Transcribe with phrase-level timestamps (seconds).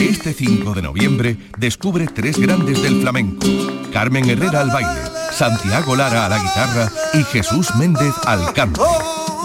[0.00, 3.46] Este 5 de noviembre descubre tres grandes del flamenco.
[3.92, 5.00] Carmen Herrera al baile,
[5.32, 8.84] Santiago Lara a la guitarra y Jesús Méndez al canto.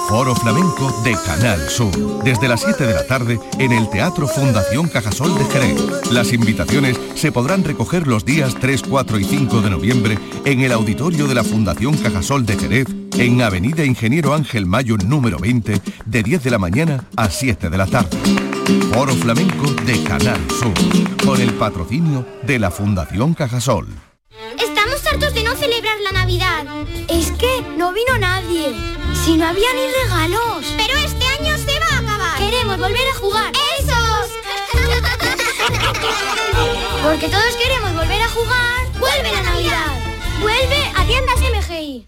[0.09, 2.23] Foro Flamenco de Canal Sur.
[2.25, 6.11] Desde las 7 de la tarde en el Teatro Fundación Cajasol de Jerez.
[6.11, 10.73] Las invitaciones se podrán recoger los días 3, 4 y 5 de noviembre en el
[10.73, 16.23] auditorio de la Fundación Cajasol de Jerez en Avenida Ingeniero Ángel Mayo número 20 de
[16.23, 18.50] 10 de la mañana a 7 de la tarde.
[18.93, 20.73] Foro Flamenco de Canal Sur,
[21.25, 23.87] con el patrocinio de la Fundación Cajasol.
[24.57, 26.65] Estamos hartos de no celebrar la Navidad.
[27.09, 28.73] Es que no vino nadie.
[29.25, 30.65] Si no había ni regalos.
[30.77, 32.37] Pero este año se va a acabar.
[32.37, 33.51] Queremos volver a jugar.
[33.79, 34.29] ¡Esos!
[37.03, 38.85] Porque todos queremos volver a jugar.
[38.99, 39.99] ¡Vuelve la Navidad!
[40.41, 42.07] ¡Vuelve a tiendas MGI!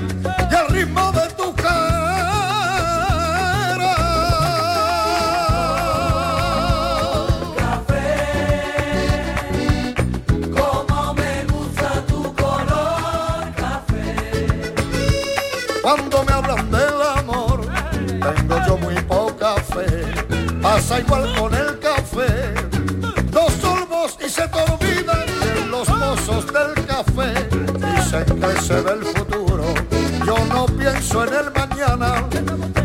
[31.01, 32.27] pienso en el mañana.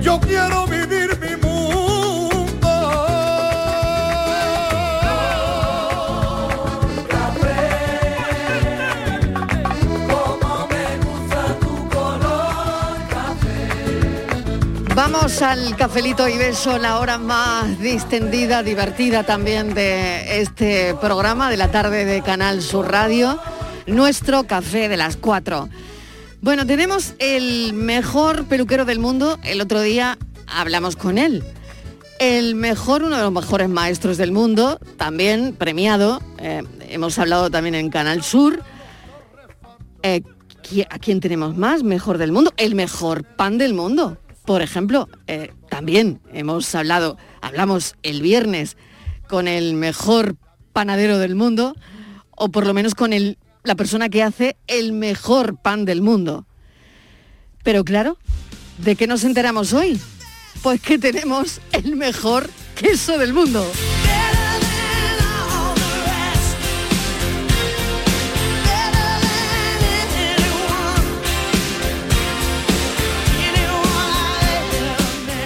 [0.01, 2.69] Yo quiero vivir mi mundo.
[14.95, 21.59] Vamos al cafelito y beso, la hora más distendida, divertida también de este programa de
[21.59, 23.39] la tarde de Canal Sur Radio,
[23.87, 25.69] nuestro café de las cuatro.
[26.47, 29.37] Bueno, tenemos el mejor peluquero del mundo.
[29.43, 30.17] El otro día
[30.47, 31.43] hablamos con él.
[32.21, 36.23] El mejor, uno de los mejores maestros del mundo, también premiado.
[36.39, 38.63] eh, hemos hablado también en Canal Sur.
[40.05, 40.23] Eh,
[40.63, 41.83] ¿qui- ¿a quién tenemos más?
[41.83, 42.53] Mejor del mundo.
[42.57, 44.17] El mejor pan del mundo.
[44.45, 48.77] Por ejemplo, eh, también hemos hablado, hablamos el viernes
[49.29, 50.37] con el mejor
[50.73, 51.75] panadero del mundo,
[52.31, 56.47] o por lo menos con el, la persona que hace el mejor pan del mundo.
[57.63, 58.17] Pero claro,
[58.79, 60.01] ¿de qué nos enteramos hoy?
[60.63, 63.67] Pues que tenemos el mejor queso del mundo.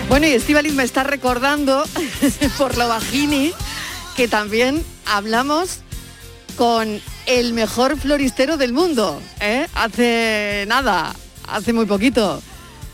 [0.08, 1.84] Bueno, y Estivaliz me está recordando,
[2.58, 3.52] por lo bajini,
[4.16, 5.78] que también hablamos
[6.56, 9.68] con el mejor floristero del mundo, ¿eh?
[9.74, 11.14] Hace nada,
[11.46, 12.42] hace muy poquito.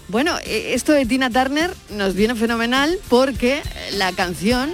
[0.09, 3.63] Bueno, eh, esto de Tina Turner nos viene fenomenal porque
[3.93, 4.71] la canción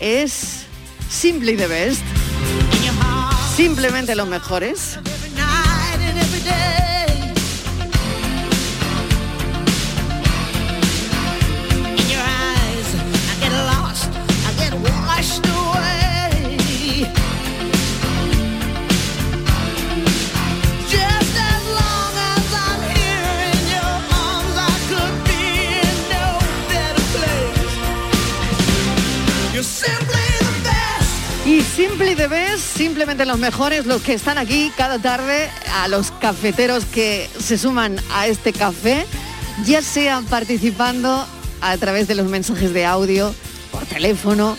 [0.00, 0.64] es
[1.10, 2.00] Simply the Best.
[3.54, 4.98] Simplemente los mejores.
[31.88, 36.84] Simply the Best, simplemente los mejores, los que están aquí cada tarde, a los cafeteros
[36.84, 39.06] que se suman a este café,
[39.64, 41.24] ya sean participando
[41.60, 43.32] a través de los mensajes de audio,
[43.70, 44.56] por teléfono,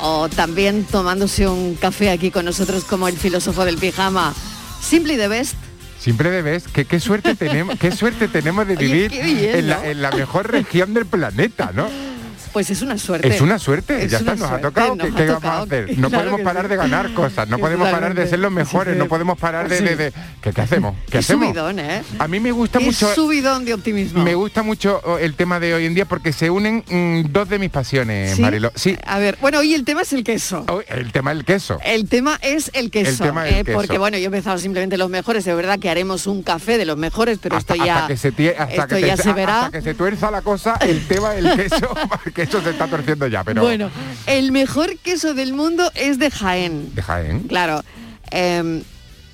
[0.00, 4.32] o también tomándose un café aquí con nosotros como el filósofo del pijama.
[4.80, 5.54] Simply the Best.
[6.00, 9.76] Siempre debes, que qué suerte tenemos, qué suerte tenemos de vivir qué bien, en, la,
[9.76, 9.84] ¿no?
[9.84, 12.11] en la mejor región del planeta, ¿no?
[12.52, 13.28] Pues es una suerte.
[13.28, 14.94] Es una suerte, Es ya una está, nos ha tocado.
[14.96, 15.98] nos ¿Qué, ha qué vamos a hacer?
[15.98, 16.68] No Claro podemos parar sí.
[16.70, 19.80] de ganar cosas, no podemos parar de ser los mejores, no podemos parar de...
[19.80, 20.12] de- de-
[20.42, 20.94] ¿Qué, qué hacemos?
[21.10, 21.46] ¿Qué hacemos?
[21.48, 22.02] subidón, ¿eh?
[22.18, 23.14] A mí me gusta mucho...
[23.14, 24.22] subidón de optimismo.
[24.22, 27.48] Me gusta mucho oh, el tema de hoy en día porque se unen mm, dos
[27.48, 28.42] de mis pasiones, ¿Sí?
[28.42, 28.70] Mariló.
[28.74, 30.64] Sí, A ver, bueno, hoy el tema es el queso.
[30.88, 31.78] el tema del queso.
[31.84, 33.78] El tema es el queso, El tema del eh, queso.
[33.78, 36.84] porque bueno, yo he empezado simplemente los mejores, es verdad que haremos un café de
[36.84, 39.32] los mejores, pero esto ya, hasta que se, tie- hasta esto que te- ya se
[39.32, 39.64] verá.
[39.66, 41.88] hasta que se tuerza la cosa, el tema del queso,
[42.24, 43.62] porque eso se está torciendo ya, pero...
[43.62, 43.90] Bueno,
[44.26, 46.94] el mejor queso del mundo es de Jaén.
[46.94, 47.40] De Jaén.
[47.44, 47.82] Claro.
[48.30, 48.82] eh,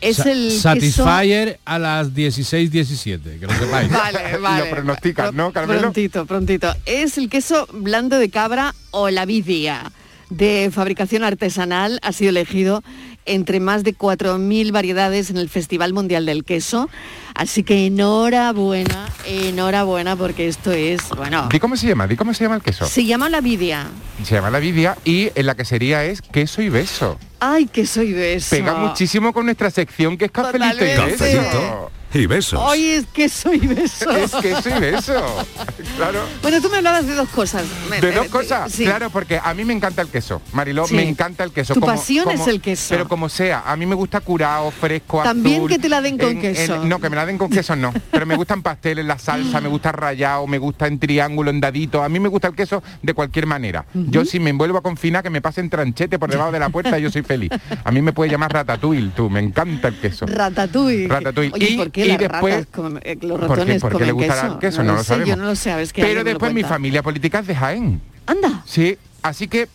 [0.00, 0.60] es Sa- el queso...
[1.04, 3.90] Satisfyer a las 16.17, que lo sepáis.
[3.92, 4.64] Vale, vale.
[4.64, 5.80] Lo pronosticas, ¿no, Carmelo?
[5.80, 6.74] Prontito, prontito.
[6.86, 9.90] Es el queso blando de cabra o la vidia
[10.30, 11.98] de fabricación artesanal.
[12.02, 12.84] Ha sido elegido
[13.28, 16.88] entre más de 4.000 variedades en el Festival Mundial del Queso.
[17.34, 22.06] Así que enhorabuena, enhorabuena, porque esto es, bueno, ¿Di cómo se llama?
[22.06, 22.86] ¿Di cómo se llama el queso?
[22.86, 23.86] se llama la vidia.
[24.24, 27.18] Se llama la vidia y en la quesería es queso y beso.
[27.40, 28.56] Ay, que soy beso.
[28.56, 31.18] Pega muchísimo con nuestra sección que es cafelito y beso.
[31.18, 32.58] Cafelito y besos.
[32.62, 34.10] Hoy es queso y beso.
[34.10, 35.46] Es queso y beso.
[35.96, 36.20] Claro.
[36.42, 37.64] Bueno, tú me hablabas de dos cosas.
[38.00, 38.84] De dos cosas, sí.
[38.84, 40.94] claro, porque a mí me encanta el queso, Mariló, Sí.
[40.94, 41.74] me encanta el queso.
[41.74, 42.86] Tu pasión es el queso.
[42.90, 46.16] Pero como sea, a mí me gusta curado, fresco, También azul, que te la den
[46.16, 46.82] con en- queso.
[46.82, 49.60] en- no, que me la den con queso no, pero me gustan pasteles, la salsa,
[49.60, 52.80] me gusta rayado, me gusta en triángulo, en dadito, a mí me gusta el queso
[53.02, 53.84] de cualquier manera.
[53.92, 56.96] Yo si me envuelvo a confinar, que me pasen tranchete por debajo de la puerta,
[57.00, 57.50] yo soy feliz.
[57.82, 60.26] A mí me puede llamar ratatouille, tú, me encanta el queso.
[60.26, 61.08] Ratatouille.
[61.08, 61.50] Ratatouille.
[61.54, 63.46] Oye, Y- ¿por qué y las después- ratas eh, los ¿Por qué?
[63.54, 64.58] ratones ¿Por qué le gustará queso?
[64.58, 64.82] queso?
[64.82, 65.28] No, lo sé, sabemos.
[65.28, 68.00] Yo no lo sé, es que Pero después mi familia política es de Jaén.
[68.26, 68.62] Anda.
[68.66, 69.68] Sí, así que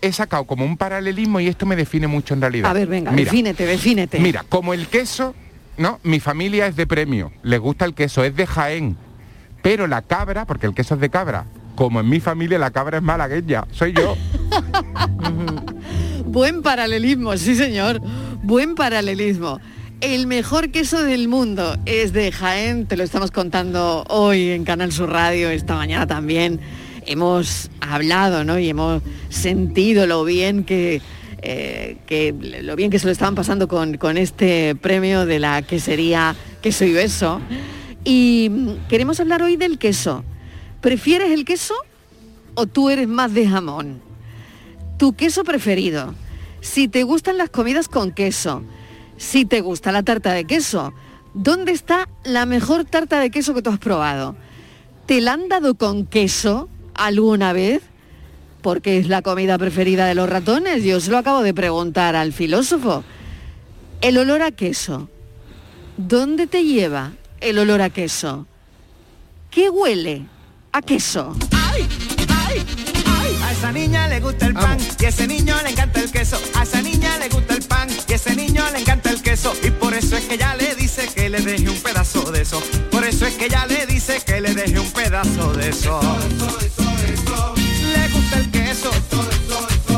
[0.00, 2.70] he sacado como un paralelismo y esto me define mucho en realidad.
[2.70, 4.20] A ver, venga, Mira, defínete, defínete.
[4.20, 5.34] Mira, como el queso,
[5.76, 5.98] ¿no?
[6.02, 8.96] Mi familia es de premio, les gusta el queso, es de Jaén.
[9.62, 12.98] Pero la cabra, porque el queso es de cabra, como en mi familia la cabra
[12.98, 14.16] es malagueña, soy yo.
[16.24, 18.00] Buen paralelismo, sí señor.
[18.42, 19.60] Buen paralelismo.
[20.00, 24.92] El mejor queso del mundo es de Jaén, te lo estamos contando hoy en Canal
[24.92, 26.60] Sur Radio, esta mañana también.
[27.06, 28.58] Hemos hablado, ¿no?
[28.58, 31.02] Y hemos sentido lo bien que,
[31.42, 35.62] eh, que lo bien que se lo estaban pasando con, con este premio de la
[35.62, 37.40] quesería Queso y Beso.
[38.04, 38.50] Y
[38.88, 40.24] queremos hablar hoy del queso.
[40.80, 41.74] ¿Prefieres el queso
[42.54, 44.08] o tú eres más de jamón?
[44.98, 46.14] tu queso preferido,
[46.60, 48.62] si te gustan las comidas con queso,
[49.18, 50.94] si te gusta la tarta de queso,
[51.34, 54.36] ¿dónde está la mejor tarta de queso que tú has probado?
[55.06, 57.82] ¿Te la han dado con queso alguna vez?
[58.62, 60.84] Porque es la comida preferida de los ratones.
[60.84, 63.04] Yo se lo acabo de preguntar al filósofo.
[64.00, 65.08] El olor a queso.
[65.96, 68.46] ¿Dónde te lleva el olor a queso?
[69.50, 70.26] ¿Qué huele
[70.72, 71.34] a queso?
[73.58, 76.40] Esa niña le gusta el pan y a ese niño le encanta el queso.
[76.54, 79.52] A esa niña le gusta el pan y a ese niño le encanta el queso.
[79.64, 82.62] Y por eso es que ella le dice que le deje un pedazo de eso.
[82.92, 86.00] Por eso es que ella le dice que le deje un pedazo de eso.
[87.92, 88.90] Le gusta el queso.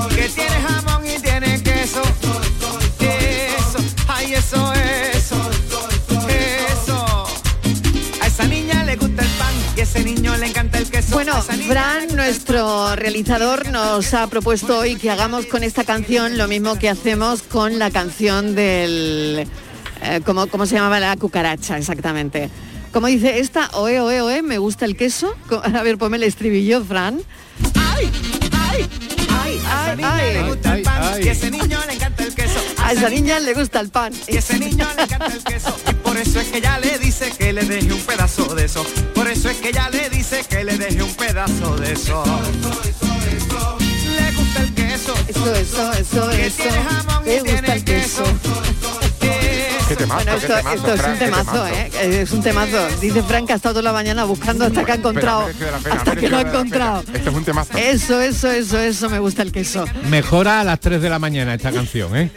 [0.08, 2.00] Que tiene jamón y tiene queso.
[2.98, 4.89] Eso, ay eso, eso.
[9.90, 11.14] Ese niño le encanta el queso.
[11.14, 16.78] Bueno, Fran, nuestro realizador, nos ha propuesto hoy que hagamos con esta canción lo mismo
[16.78, 19.48] que hacemos con la canción del...
[20.02, 22.50] eh, ¿cómo, ¿Cómo se llamaba la cucaracha exactamente?
[22.92, 25.34] Como dice esta, oe, oe, oe, me gusta el queso.
[25.62, 27.20] A ver, ponme el estribillo, Fran.
[27.74, 28.10] Ay,
[28.70, 28.88] ay,
[29.42, 30.32] ay, a esa niña ay.
[30.34, 32.60] le gusta el pan y a ese niño le encanta el queso.
[32.82, 34.12] A esa niña le gusta el pan.
[34.28, 35.76] Y a ese niño le encanta el queso.
[35.90, 38.84] Y por eso es que ella le dice que le deje un pedazo de eso.
[39.14, 42.22] Por eso es que ella le dice que le deje un pedazo de eso.
[44.16, 45.14] Le gusta el queso.
[45.28, 46.62] Eso, eso, eso, Que eso.
[46.62, 48.24] tiene jamón y tiene el queso.
[49.90, 51.66] Qué temazo, Bueno, qué esto, temazo, esto es un temazo, temazo.
[51.66, 52.20] ¿eh?
[52.22, 53.00] Es un temazo.
[53.00, 55.48] Dice Frank que ha estado toda la mañana buscando hasta que ha encontrado.
[55.90, 57.02] hasta que lo ha encontrado.
[57.12, 57.76] Esto es un temazo.
[57.76, 59.84] Eso, eso, eso, eso, me gusta el queso.
[60.08, 62.30] Mejora a las 3 de la mañana esta canción, ¿eh?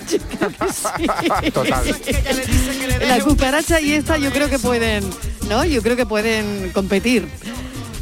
[1.53, 1.83] Total.
[3.07, 5.07] La cucaracha y esta yo creo que pueden,
[5.47, 5.63] ¿no?
[5.63, 7.27] Yo creo que pueden competir.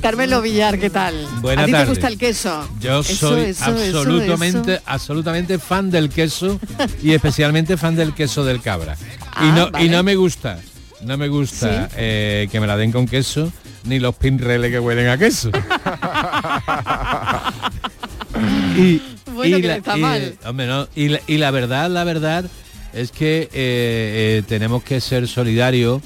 [0.01, 1.27] Carmelo Villar, ¿qué tal?
[1.41, 2.67] Buenas ¿A ti te gusta el queso?
[2.79, 4.83] Yo Eso, soy eso, eso, absolutamente, eso.
[4.85, 6.57] absolutamente fan del queso
[7.03, 8.97] y especialmente fan del queso del cabra.
[9.39, 9.85] Y Ah, no, vale.
[9.85, 10.59] y no me gusta,
[11.03, 13.51] no me gusta eh, que me la den con queso
[13.85, 15.49] ni los pinreles que huelen a queso.
[18.77, 19.01] y,
[19.33, 20.35] Bueno, y que está mal.
[20.45, 22.45] hombre, no, y, la, y la verdad, la verdad
[22.93, 26.01] es que eh, eh, tenemos que ser solidarios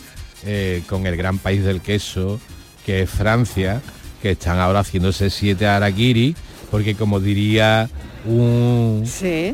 [0.87, 2.39] con el gran país del queso,
[2.85, 3.81] que es Francia,
[4.21, 6.35] que están ahora haciéndose siete araquiri,
[6.69, 7.89] porque como diría
[8.25, 9.03] un,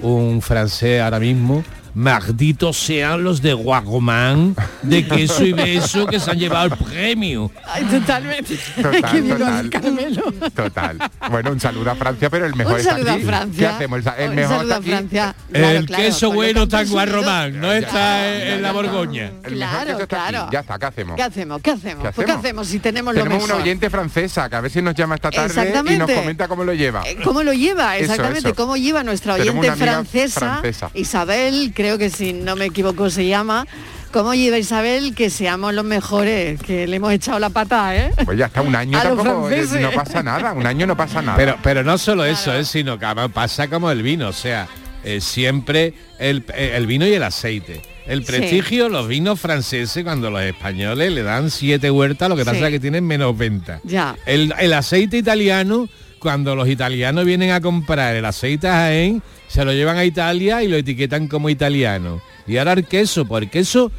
[0.01, 6.31] un francés ahora mismo, malditos sean los de Guagomán, de queso y beso que se
[6.31, 7.51] han llevado el premio.
[7.67, 8.57] Ay, totalmente.
[8.81, 9.69] Total, total.
[9.69, 10.24] Carmelo.
[10.55, 10.98] Total.
[11.29, 13.24] Bueno, un saludo a Francia, pero el mejor Un está saludo a aquí.
[13.24, 13.67] Francia.
[13.69, 14.00] ¿Qué hacemos?
[14.17, 14.89] El, mejor saludo está a aquí.
[14.89, 15.36] Francia.
[15.53, 16.89] el claro, queso bueno que está en.
[16.89, 19.31] Guarromán, no está en, en la Borgoña.
[19.43, 20.38] El mejor queso está aquí.
[20.51, 21.15] Ya está, ¿qué hacemos?
[21.15, 21.62] ¿Qué hacemos?
[21.62, 22.03] ¿Qué hacemos?
[22.07, 22.67] ¿Qué Pues, ¿Qué hacemos?
[22.67, 23.63] si tenemos, lo Tenemos una mejor?
[23.63, 26.74] oyente francesa que a ver si nos llama esta tarde y nos comenta cómo lo
[26.74, 27.01] lleva.
[27.05, 27.98] Eh, ¿Cómo lo lleva?
[27.98, 28.55] Exactamente, eso.
[28.55, 30.91] ¿cómo lleva nuestra Tenemos oyente francesa, francesa.
[30.93, 33.65] Isabel, creo que si no me equivoco se llama.
[34.11, 36.61] ¿Cómo lleva Isabel que seamos los mejores?
[36.61, 38.11] Que le hemos echado la pata, ¿eh?
[38.25, 41.21] Pues ya está, un año A tampoco, eh, no pasa nada, un año no pasa
[41.21, 41.38] nada.
[41.38, 44.67] Pero, pero no solo eso, es sino que además pasa como el vino, o sea,
[45.05, 47.81] eh, siempre el, eh, el vino y el aceite.
[48.05, 48.31] El Sí.
[48.33, 52.63] prestigio, los vinos franceses, cuando los españoles le dan siete huertas, lo que pasa Sí.
[52.65, 53.79] es que tienen menos venta.
[53.85, 54.17] Ya.
[54.25, 55.88] El, el aceite italiano,
[56.22, 60.62] cuando los italianos vienen a comprar el aceite a Jaén, se lo llevan a Italia
[60.63, 62.22] y lo etiquetan como italiano.
[62.48, 63.92] Y ahora el queso, por queso,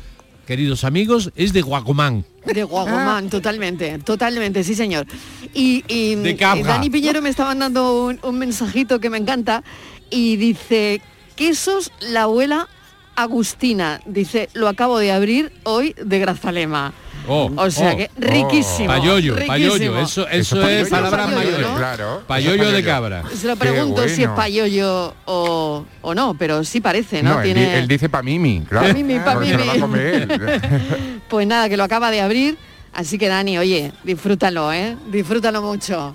[0.46, 2.24] queridos amigos, es de Guacomán.
[2.46, 5.06] De Guagomán, totalmente, totalmente, sí señor.
[5.52, 6.60] Y, y, De cabra.
[6.60, 9.64] eh, Dani Piñero me está mandando un, un mensajito que me encanta
[10.08, 11.00] y dice,
[11.34, 12.68] quesos la abuela
[13.16, 16.92] Agustina, dice, lo acabo de abrir hoy de Grazalema.
[17.28, 18.88] Oh, o sea oh, que riquísimo.
[18.88, 19.46] Payoyo, riquísimo.
[19.46, 21.60] payoyo, eso, eso, Eso es palabra mayor.
[21.60, 21.76] ¿no?
[21.76, 22.22] Claro.
[22.26, 23.22] Payoyo de cabra.
[23.34, 27.34] Se lo pregunto si es payoyo o, o no, pero sí parece, ¿no?
[27.34, 27.78] No, él, Tiene...
[27.78, 28.88] él dice pa' Mimi, claro.
[28.88, 29.80] Pa' Mimi, pa' porque se lo va a Mimi.
[29.80, 31.20] comer él.
[31.28, 32.58] Pues nada, que lo acaba de abrir.
[32.92, 34.96] Así que Dani, oye, disfrútalo, ¿eh?
[35.10, 36.14] Disfrútalo mucho.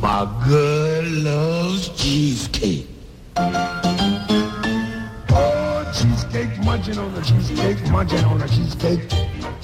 [0.00, 2.88] My girl loves cheesecake.
[5.30, 6.51] Oh, cheesecake,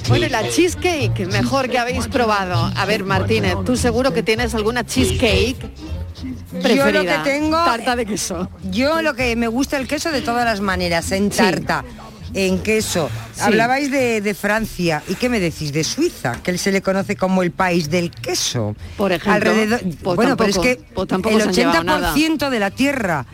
[0.09, 2.71] Bueno, la cheesecake, mejor que habéis probado.
[2.77, 5.57] A ver, Martínez, tú seguro que tienes alguna cheesecake
[6.62, 6.87] preferida.
[6.87, 8.50] Yo lo que tengo Tarta de queso.
[8.71, 11.83] Yo lo que me gusta el queso de todas las maneras, en tarta,
[12.35, 13.09] en queso.
[13.41, 15.03] Hablabais de, de Francia.
[15.09, 15.73] ¿Y qué me decís?
[15.73, 18.77] De Suiza, que se le conoce como el país del queso.
[18.99, 19.53] Por ejemplo,
[20.03, 22.15] pues bueno, pero es que pues el se han llevado nada.
[22.15, 23.25] 80% de la tierra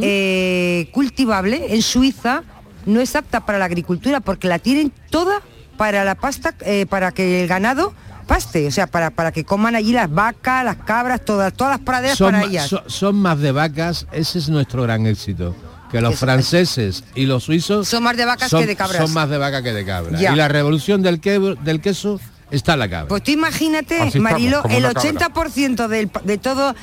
[0.00, 2.42] eh, cultivable en Suiza
[2.88, 5.40] no es apta para la agricultura porque la tienen toda
[5.76, 7.94] para la pasta, eh, para que el ganado
[8.26, 11.80] paste, o sea, para, para que coman allí las vacas, las cabras, todas, todas las
[11.86, 12.66] praderas Son, para ellas.
[12.68, 15.54] so- son más de vacas, ese es nuestro gran éxito.
[15.90, 19.00] Que los franceses y los suizos Son más de vacas son- que de cabras.
[19.02, 20.18] Son más de vaca que de cabra.
[20.20, 20.34] Ya.
[20.34, 23.08] Y la revolución del, que- del queso está en la cabra.
[23.08, 25.10] Pues tú imagínate, estamos, Marilo, el una cabra.
[25.32, 26.74] 80% del de todo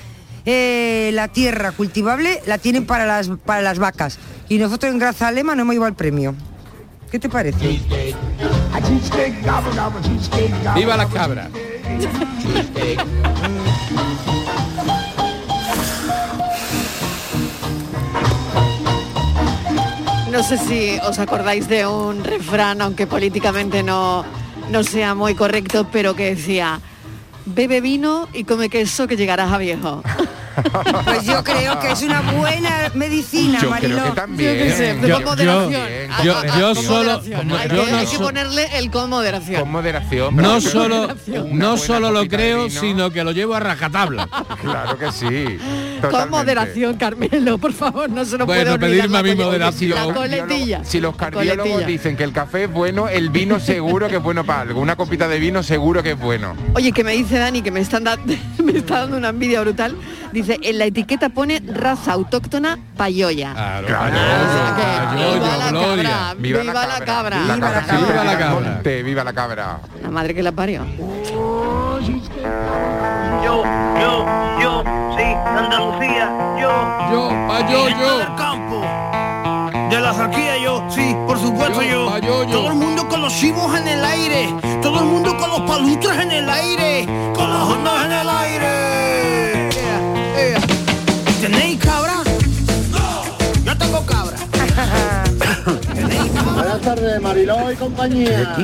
[0.46, 4.18] eh, la tierra cultivable la tienen para las, para las vacas
[4.50, 6.36] y nosotros en Grasa Lema no hemos ido al premio.
[7.12, 7.80] ¿Qué te parece?
[10.76, 11.50] ¡Viva la cabra.
[20.32, 24.26] No sé si os acordáis de un refrán, aunque políticamente no,
[24.70, 26.82] no sea muy correcto, pero que decía,
[27.46, 30.04] bebe vino y come queso que llegarás a viejo.
[31.04, 33.96] Pues yo creo que es una buena medicina, Yo Mariló.
[33.98, 34.58] creo que también.
[34.70, 35.72] Yo sé, Yo- con moderación.
[35.72, 35.80] yo-
[36.12, 37.50] Ah, yo- ah, yo con solo- moderación.
[37.50, 39.62] yo Hay que, no hay que ponerle el con moderación.
[39.62, 40.36] Con moderación.
[40.36, 41.58] No pero- solo, moderación.
[41.60, 44.28] No solo lo creo, sino que lo llevo a rajatabla.
[44.62, 45.58] Claro que sí.
[46.10, 50.08] Con moderación, Carmelo, por favor, no se nos Bueno, puede pedirme a mí cole- moderación.
[50.08, 50.84] La coletilla.
[50.84, 51.88] Si los cardiólogos Coletilla.
[51.88, 54.80] dicen que el café es bueno, el vino seguro que es bueno para algo.
[54.80, 56.56] Una copita de vino seguro que es bueno.
[56.76, 58.18] Oye, que me dice Dani que me, están da-
[58.64, 59.96] me está dando una envidia brutal.
[60.32, 63.54] Dice, en la etiqueta pone raza autóctona payoya.
[63.54, 64.16] Claro, Claro.
[65.16, 67.40] viva la cabra, viva, la cabra.
[67.42, 67.98] Viva la cabra.
[67.98, 68.50] Viva la cabra.
[68.72, 69.80] Monte, viva la cabra.
[70.02, 70.84] La madre que la parió.
[73.44, 73.64] Yo,
[74.02, 74.26] yo,
[74.62, 74.84] yo,
[75.16, 76.72] sí, de Andalucía, yo.
[77.12, 78.18] Yo, pa' yo, yo.
[78.20, 78.82] del campo.
[79.90, 82.10] De la zarquía yo, sí, por supuesto yo.
[82.10, 82.50] pa' yo, yo.
[82.52, 84.54] Todo el mundo con los chivos en el aire.
[84.82, 87.06] Todo el mundo con los palutres en el aire.
[87.36, 89.15] Con las ondas en el aire.
[96.86, 98.56] Tardes, Mariló y compañía.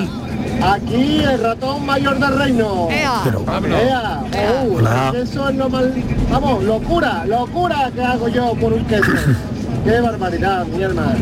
[0.64, 2.88] Aquí el ratón mayor del reino.
[2.92, 3.24] Ea.
[3.26, 5.14] Ea, uh, Hola.
[5.16, 5.92] Eso es lo mal...
[6.30, 9.12] Vamos, locura, locura que hago yo por un queso.
[9.84, 11.18] Qué barbaridad, mi hermano.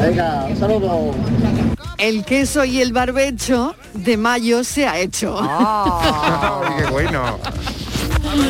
[0.00, 1.10] Venga, un saludo.
[1.98, 5.36] El queso y el barbecho de mayo se ha hecho.
[5.40, 7.38] Ay, qué bueno.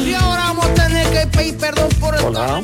[0.05, 2.63] Y ahora vamos a tener que pedir perdón por el Hola.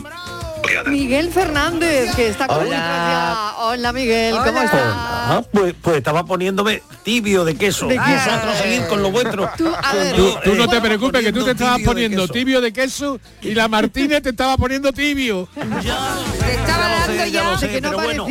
[0.87, 3.55] Miguel Fernández, que está con nosotros ya.
[3.59, 4.81] Hola Miguel, ¿cómo estás?
[4.85, 7.87] Ah, pues, pues estaba poniéndome tibio de queso.
[7.87, 8.31] De Y queso.
[8.31, 9.51] vosotros seguir con lo vuestro.
[9.57, 11.85] Tú, a ver, Tú, tú no te preocupes, que tú te poniendo estabas tibio de
[11.95, 12.33] poniendo queso.
[12.33, 15.49] tibio de queso y la Martínez te estaba poniendo tibio.
[15.55, 17.51] Te estaba Ya lo dando sé, ya ya.
[17.51, 18.27] lo sé, de que no pero bueno.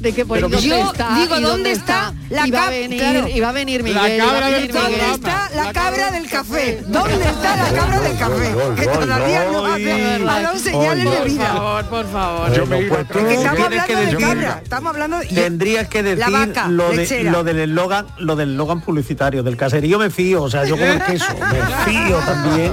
[0.00, 2.66] De que por Pero dónde yo está, digo, y ¿dónde está la y va a
[2.66, 3.28] cab- venir, claro.
[3.28, 5.10] y va a venir La Miguel, y va a cabra venir del ¿Dónde Miguel.
[5.14, 6.82] está la cabra del café?
[6.86, 8.54] ¿Dónde está la cabra del café?
[8.76, 11.46] Que todavía no hace ha dado señales de Por vida.
[11.48, 12.52] favor, por favor.
[12.54, 13.28] Yo me pues a tú estamos
[13.68, 14.60] tienes que hablando de cabra.
[14.62, 15.20] Estamos hablando.
[15.34, 19.56] Tendrías que decir La vaca lo, de, lo del eslogan, lo del eslogan publicitario, del
[19.56, 22.72] caserío me fío, o sea, yo con el queso me fío también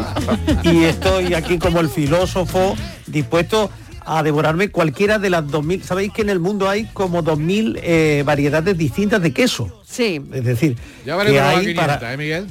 [0.64, 2.76] y estoy aquí como el filósofo
[3.08, 3.70] dispuesto
[4.06, 8.24] a devorarme cualquiera de las 2000, sabéis que en el mundo hay como 2000 eh,
[8.26, 10.22] variedades distintas de queso, Sí.
[10.34, 12.48] es decir, Ya que hay 500, para ¿eh, Miguel?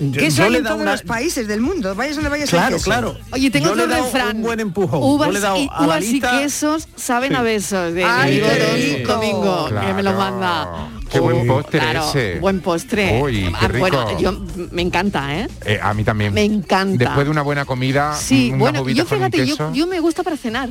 [0.00, 1.94] yo, Queso yo hay le en todos una- los países del mundo.
[1.94, 2.84] Vayas donde vayas Claro, queso.
[2.84, 3.16] claro.
[3.30, 4.36] Oye, tengo Yo le otro he dado refrán.
[4.36, 5.00] un buen empujón.
[5.02, 8.04] Uvas, Yo le he dado y, a la uvas y quesos saben a besos de
[8.04, 9.12] Ay, qué rico.
[9.12, 10.18] Domingo, que me lo Claro.
[10.18, 10.88] manda.
[11.12, 12.38] Qué buen postre Claro, ese.
[12.40, 13.20] buen postre.
[13.22, 14.32] Uy, qué Ah, Bueno, yo
[14.70, 15.48] me encanta, ¿eh?
[15.64, 16.32] Eh, a mí también.
[16.32, 16.96] Me encanta.
[17.04, 20.70] Después de una buena comida, Sí, bueno, yo fíjate, yo me gusta para cenar.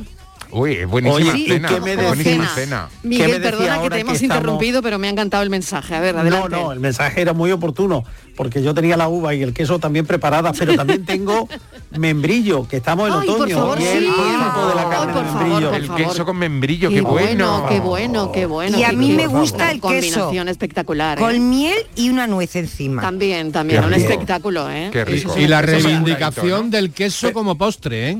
[0.54, 1.68] Uy, es buenísima Oye, ¿y cena.
[1.68, 2.54] qué me buenísima Cena.
[2.54, 2.88] cena.
[3.02, 5.94] Miguel, perdona que te hemos que estamos- interrumpido, pero me ha encantado el mensaje.
[5.94, 6.48] A ver, No, adelante.
[6.50, 8.04] no, el mensaje era muy oportuno,
[8.36, 11.48] porque yo tenía la uva y el queso también preparadas, pero también tengo
[11.90, 14.12] membrillo, que estamos en Ay, por otoño, favor, y el sí.
[14.12, 15.74] tiempo de la Ay, carne por de favor, membrillo.
[15.74, 18.78] El queso con membrillo, Qué qué, bueno, qué bueno, qué bueno.
[18.78, 19.88] Y a mí me gusta el queso.
[19.88, 21.18] combinación espectacular.
[21.18, 21.20] ¿eh?
[21.22, 23.00] Con miel y una nuez encima.
[23.00, 24.10] También, también, Qué un rico.
[24.10, 24.90] espectáculo, ¿eh?
[24.92, 25.34] Qué Y, rico.
[25.38, 26.70] y la reivindicación ¿no?
[26.76, 28.18] del queso como postre, ¿eh?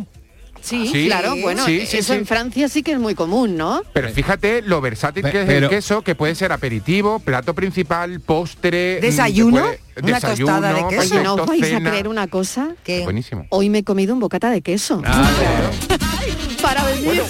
[0.63, 2.19] Sí, Sí, claro, bueno, sí, sí, eso sí.
[2.21, 3.83] en Francia sí que es muy común, ¿no?
[3.93, 7.53] Pero fíjate lo versátil Pe- que es pero- el queso, que puede ser aperitivo, plato
[7.55, 8.99] principal, postre...
[8.99, 9.57] mm, ¿Desayuno?
[9.57, 11.15] que puede- Una tostada de queso.
[11.15, 12.71] Oye, ¿no os vais a creer una cosa?
[12.85, 13.03] ¿Qué?
[13.05, 13.45] Buenísimo.
[13.51, 15.03] Hoy me he comido un bocata de queso.
[15.05, 15.29] Ah,
[16.63, 17.21] Para venir,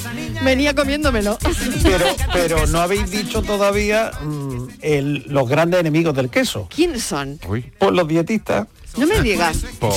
[0.44, 1.38] venía comiéndomelo.
[1.82, 6.68] Pero, pero no habéis dicho todavía mm, el- los grandes enemigos del queso.
[6.74, 7.38] ¿Quiénes son?
[7.48, 8.66] Uy, Por los dietistas.
[8.96, 9.58] No me digas.
[9.78, 9.92] ¿por?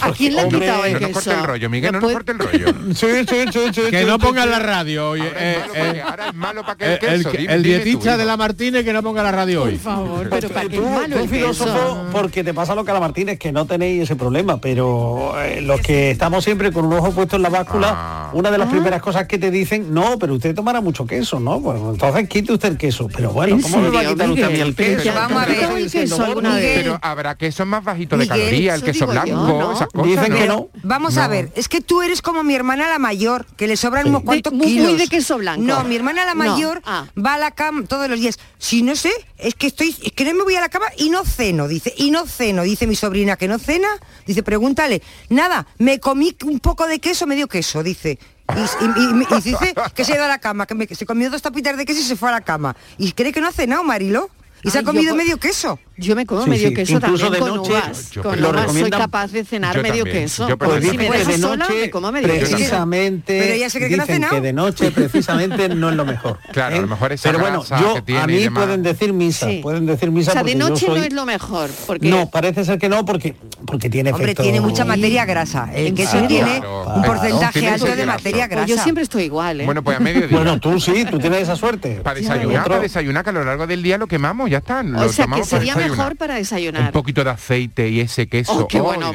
[0.00, 1.10] ¿A quién le han Hombre, quitado el No queso?
[1.10, 2.66] nos corte el rollo, Miguel, no ¿Me nos corte el rollo.
[2.94, 5.20] Sí, sí, sí, sí, que no ponga la radio hoy.
[5.20, 7.50] Ahora eh, es malo eh, porque- ahora es malo para que eh, el queso.
[7.52, 8.36] el, dietista de la.
[8.40, 9.72] Martínez que no ponga la radio hoy.
[9.76, 12.06] Por favor, pero para Tú, qué es malo el filósofo, queso.
[12.12, 15.60] porque te pasa lo que a la Martínez, que no tenéis ese problema, pero eh,
[15.60, 18.30] los que estamos siempre con un ojo puesto en la báscula, Ah.
[18.32, 21.60] una de las primeras cosas que te dicen, no, pero usted tomará mucho queso, ¿no?
[21.60, 23.08] Pues entonces quite usted el queso.
[23.14, 25.02] Pero bueno, ¿En ¿cómo me va a quitar usted a mí el queso?
[25.04, 25.58] ya vamos a ver.
[25.60, 26.40] Estoy ¿El diciendo, queso?
[26.42, 29.72] Pero habrá quesos más bajitos de Miguel, caloría, el eso queso yo, blanco, ¿no?
[29.72, 30.06] esas cosas.
[30.10, 30.54] Dicen que ¿no?
[30.54, 30.68] no.
[30.82, 34.08] Vamos a ver, es que tú eres como mi hermana la mayor, que le sobran
[34.08, 35.62] unos cuantos muy- de queso blanco.
[35.62, 37.06] No, mi hermana la No, mayor ah.
[37.16, 38.38] va a la cama todos los días.
[38.58, 41.10] Si no sé, es que estoy, es que no me voy a la cama y
[41.10, 43.88] no ceno, dice, y no ceno, dice mi sobrina que no cena,
[44.26, 48.18] dice, pregúntale, nada, me comí un poco de queso, medio queso, dice.
[48.50, 51.06] Y, y- y- y dice que se ha ido a la cama, que me- se
[51.06, 52.74] comió dos tapitas de queso y se fue a la cama.
[52.98, 54.28] ¿Y cree que no ha cenado, Marilo?
[54.62, 55.78] Y se ha comido yo- medio queso.
[56.00, 58.10] Yo me como Sí, medio sí, queso incluso también de con noche, uvas.
[58.10, 60.48] yo- Con lo uvas soy capaz de cenar Yo medio también, queso.
[60.48, 62.56] yo Pues Pues si me de sola, noche me como medio queso.
[62.56, 64.34] precisamente Pero ella se cree que no ha dicen cenado.
[64.34, 66.38] que de noche precisamente no es lo mejor.
[66.52, 69.46] Claro, a lo mejor esa Pero bueno, yo que tiene a mí pueden decir misa,
[69.48, 69.60] Sí.
[69.62, 71.70] pueden decir O misa sea, de noche no es lo mejor.
[71.86, 73.34] Porque No, parece ser que no porque
[73.66, 74.42] porque tiene Hombre, efecto.
[74.42, 75.68] tiene mucha materia grasa.
[75.74, 76.28] El ¿En queso serio?
[76.28, 76.84] tiene Claro.
[76.96, 78.66] un porcentaje alto de materia grasa.
[78.66, 79.64] Pues yo siempre estoy igual, ¿eh?
[79.66, 80.28] Bueno, pues a mediodía.
[80.36, 82.00] Bueno, tú sí, tú tienes esa suerte.
[82.02, 84.82] para desayunar, para desayunar, que a lo largo del día lo quemamos, ya está.
[84.82, 85.96] Lo o tomamos sería desayunar.
[85.96, 86.92] mejor para Un desayunar.
[86.92, 88.52] poquito de aceite y ese queso.
[88.64, 89.10] Oh, qué ¡Ay, bueno,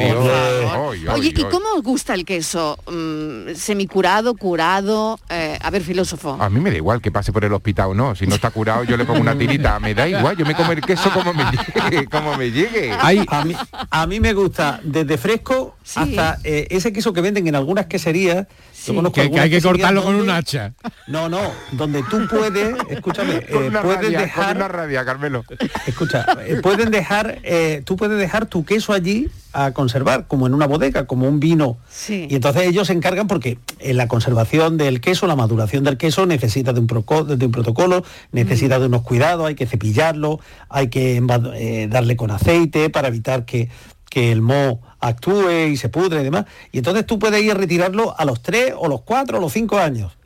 [1.14, 2.78] Oye, ¿y cómo os gusta el queso?
[2.92, 5.20] Mm, ¿Semicurado, curado?
[5.30, 6.38] Eh, a ver, filósofo.
[6.40, 8.16] A mí me da igual que pase por el hospital o no.
[8.16, 9.80] Si no está curado, yo le pongo una tirita.
[9.80, 12.06] Me da igual, yo me como el queso como me llegue.
[12.16, 12.92] Como me llegue.
[12.92, 13.56] a, mí,
[13.90, 18.48] a mí me gusta desde fresco hasta eh, ese queso que venden en algunas queserías.
[18.88, 20.74] Yo conozco Que, que algunas hay que cortarlo con donde- un hacha.
[21.08, 21.40] No, no,
[21.72, 25.44] donde tú puedes, escúchame, Con eh, una puedes rabia, con dejar, una rabia, Carmelo.
[25.88, 30.54] escucha, eh, pueden dejar, eh, tú puedes dejar tu queso allí a conservar, como en
[30.54, 31.78] una bodega, como un vino.
[31.90, 32.28] Sí.
[32.30, 36.26] Y entonces ellos se encargan porque en la conservación del queso, la maduración del queso
[36.26, 40.90] necesita de un, proco- de un protocolo, necesita de unos cuidados, hay que cepillarlo, hay
[40.90, 41.22] que
[41.56, 43.70] eh, darle con aceite para evitar que,
[44.16, 46.46] que el moho actúe y se pudre y demás.
[46.72, 49.52] Y entonces tú puedes ir a retirarlo a los tres o los cuatro o los
[49.52, 50.18] cinco años.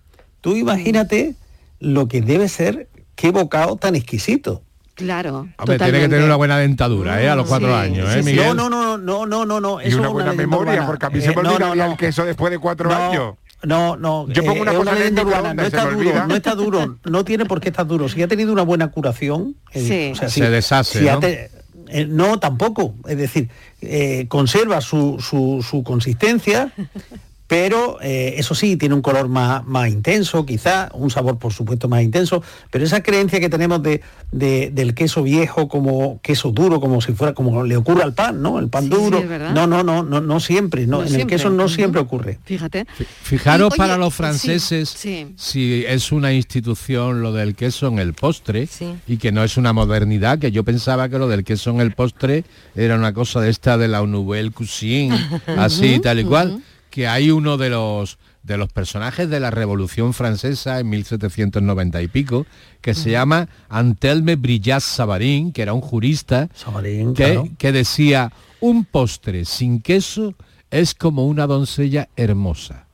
[0.41, 1.33] Tú imagínate
[1.79, 4.61] lo que debe ser qué bocado tan exquisito.
[4.93, 5.47] Claro.
[5.57, 7.29] Hombre, tiene que tener una buena dentadura, ¿eh?
[7.29, 8.55] A los cuatro años, ¿eh, Miguel?
[8.55, 9.81] No, no, no, no, no, no, no.
[9.81, 10.85] Y eso una es buena leyenda memoria, urbana.
[10.85, 12.95] porque a mí se Eh, me no, olvidaría no, el queso después de cuatro no,
[12.95, 13.33] años.
[13.63, 14.27] No, no.
[14.29, 16.27] Yo pongo una es cosa leyenda urbana, no se está duro, olvida.
[16.27, 18.07] no está duro, no tiene por qué estar duro.
[18.07, 20.29] Si ha tenido una buena curación, eh, Sí.
[20.29, 21.19] Se deshace, si ha ¿no?
[21.21, 21.49] te-
[21.89, 22.93] eh, no, tampoco.
[23.07, 23.49] Es decir,
[23.81, 26.71] eh, conserva su, su- su consistencia,
[27.49, 31.89] pero eh, eso sí, tiene un color más, más intenso, quizá, un sabor por supuesto
[31.89, 36.79] más intenso, pero esa creencia que tenemos de, de- del queso viejo como queso duro,
[36.79, 38.59] como si fuera, como le ocurre al pan, ¿no?
[38.59, 39.19] El pan Sí, duro.
[39.19, 42.37] sí, no, no, no, no, no siempre, no, No en el queso no siempre ocurre.
[42.45, 42.85] Fíjate.
[43.23, 45.33] Fijaros Y, oye, para los franceses sí.
[45.35, 48.69] si es una institución lo del queso en el postre
[49.07, 51.93] y que no es una modernidad, que yo pensaba que lo del queso en el
[51.93, 52.43] postre
[52.75, 55.17] era una cosa de esta de la nouvelle cuisine,
[55.57, 56.61] así tal y cual.
[56.89, 62.07] Que hay uno de los de los personajes de la Revolución Francesa en 1790 y
[62.07, 62.45] pico,
[62.81, 66.49] que se llama Antelme Brillat Savarin, que era un jurista
[66.81, 67.47] que, claro.
[67.57, 70.33] que decía, un postre sin queso
[70.71, 72.87] es como una doncella hermosa,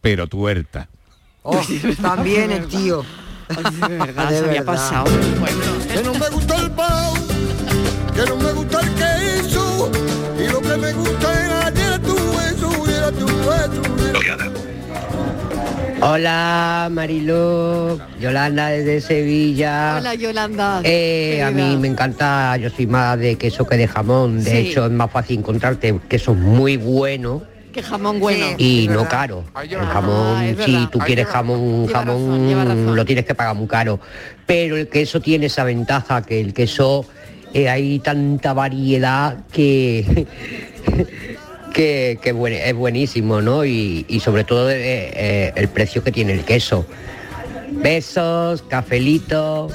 [0.00, 0.88] pero tuerta.
[1.42, 1.60] Oh,
[2.00, 3.04] también el tío.
[3.48, 5.10] de verdad, De se había pasado.
[5.92, 7.12] Que no me gusta el pan,
[8.14, 9.90] que no me gusta el queso,
[10.38, 11.41] y lo que me gusta
[16.00, 19.96] Hola Mariló, Yolanda desde Sevilla.
[20.00, 20.80] Hola, Yolanda.
[20.82, 24.42] Eh, a mí me encanta, yo soy más de queso que de jamón.
[24.42, 24.56] De Sí.
[24.70, 28.46] hecho, es más fácil encontrarte queso muy bueno Qué jamón bueno.
[28.58, 29.44] y no caro.
[29.62, 32.96] El jamón, Ah, si tú quieres lleva- jamón, lleva jamón razón, lleva razón.
[32.96, 34.00] lo tienes que pagar muy caro.
[34.44, 37.06] Pero el queso tiene esa ventaja que el queso
[37.54, 40.26] eh, hay tanta variedad que
[41.72, 43.64] que, que buen- es buenísimo, ¿no?
[43.64, 46.86] Y, y sobre todo eh, eh, el precio que tiene el queso.
[47.74, 49.68] Besos, cafelito,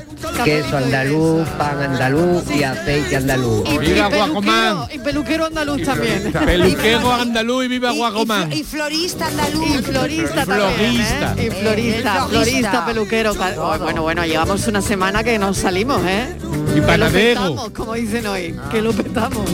[0.45, 3.67] queso andaluz, pan andaluz y aceite andaluz.
[3.67, 6.31] Y, y peluquero, y peluquero andaluz también.
[6.31, 8.53] Peluquero andaluz y viva Guacomán.
[8.53, 9.79] Y florista andaluz.
[9.79, 10.93] Y florista también.
[10.93, 11.35] Florista.
[11.37, 11.45] ¿eh?
[11.47, 13.31] Y florista, florista, peluquero.
[13.57, 16.27] oh, bueno, bueno, llevamos una semana que nos salimos, ¿eh?
[16.69, 17.41] Y Que lo panadero.
[17.41, 19.49] petamos, como dicen hoy, que lo petamos.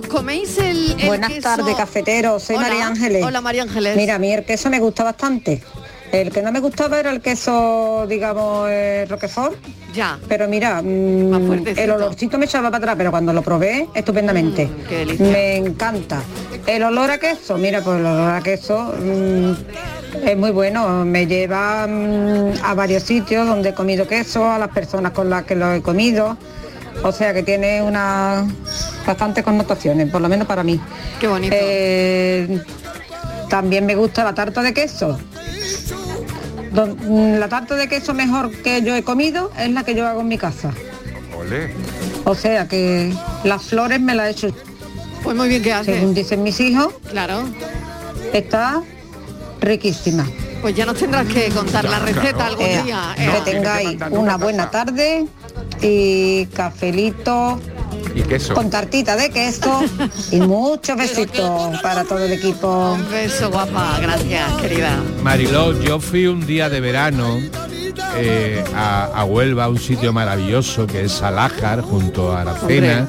[0.00, 1.42] Oye, ¿os coméis el, el Buenas queso?
[1.42, 2.38] tardes, cafetero.
[2.40, 2.68] Soy Hola.
[2.68, 3.24] María Ángeles.
[3.24, 3.96] Hola, María Ángeles.
[3.96, 5.62] Mira, a mí el queso me gusta bastante.
[6.12, 9.54] El que no me gustaba era el queso, digamos, eh, Roquefort.
[9.94, 10.18] Ya.
[10.28, 11.80] Pero mira, mm, fuertecito.
[11.82, 14.66] el olorcito me echaba para atrás, pero cuando lo probé, estupendamente.
[14.66, 16.22] Mm, qué me encanta.
[16.66, 19.52] El olor a queso, mira, pues el olor a queso mm,
[20.26, 21.04] es muy bueno.
[21.04, 25.44] Me lleva mm, a varios sitios donde he comido queso, a las personas con las
[25.44, 26.36] que lo he comido.
[27.02, 28.46] O sea que tiene una
[29.06, 30.78] bastantes connotaciones, por lo menos para mí.
[31.18, 31.54] Qué bonito.
[31.58, 32.60] Eh,
[33.48, 35.18] también me gusta la tarta de queso.
[36.72, 40.06] Don- mm, la tarta de queso mejor que yo he comido es la que yo
[40.06, 40.70] hago en mi casa.
[41.36, 41.72] Olé.
[42.24, 43.12] O sea que
[43.44, 44.54] las flores me las he hecho.
[45.24, 45.96] Pues muy bien que haces.
[45.96, 47.42] Según dicen mis hijos, Claro.
[48.32, 48.82] está
[49.60, 50.26] riquísima.
[50.62, 53.14] Pues ya nos tendrás que contar la receta algún Ea, día.
[53.16, 53.44] que Ea.
[53.44, 55.26] tengáis una buena tarde
[55.80, 57.58] y cafelito
[58.14, 58.52] Y queso.
[58.54, 59.80] con tartita de queso
[60.30, 62.92] y muchos besitos para todo el equipo.
[62.92, 64.98] Un beso guapa, gracias querida.
[65.22, 67.38] Mariló, yo fui un día de verano
[68.16, 73.06] eh, a, a Huelva, un sitio maravilloso que es Alájar, junto a Aracena,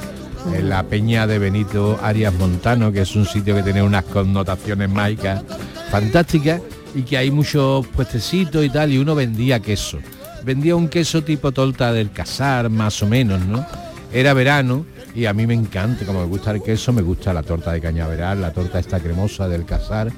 [0.54, 4.90] en la peña de Benito Arias Montano, que es un sitio que tiene unas connotaciones
[4.90, 5.44] mágicas
[5.92, 6.62] fantásticas
[6.96, 10.00] y que hay muchos puestecitos y tal, y uno vendía queso.
[10.44, 13.66] Vendía un queso tipo torta del casar, más o menos, ¿no?
[14.12, 17.44] Era verano y a mí me encanta, como me gusta el queso, me gusta la
[17.44, 20.12] torta de cañaveral, la torta esta cremosa del casar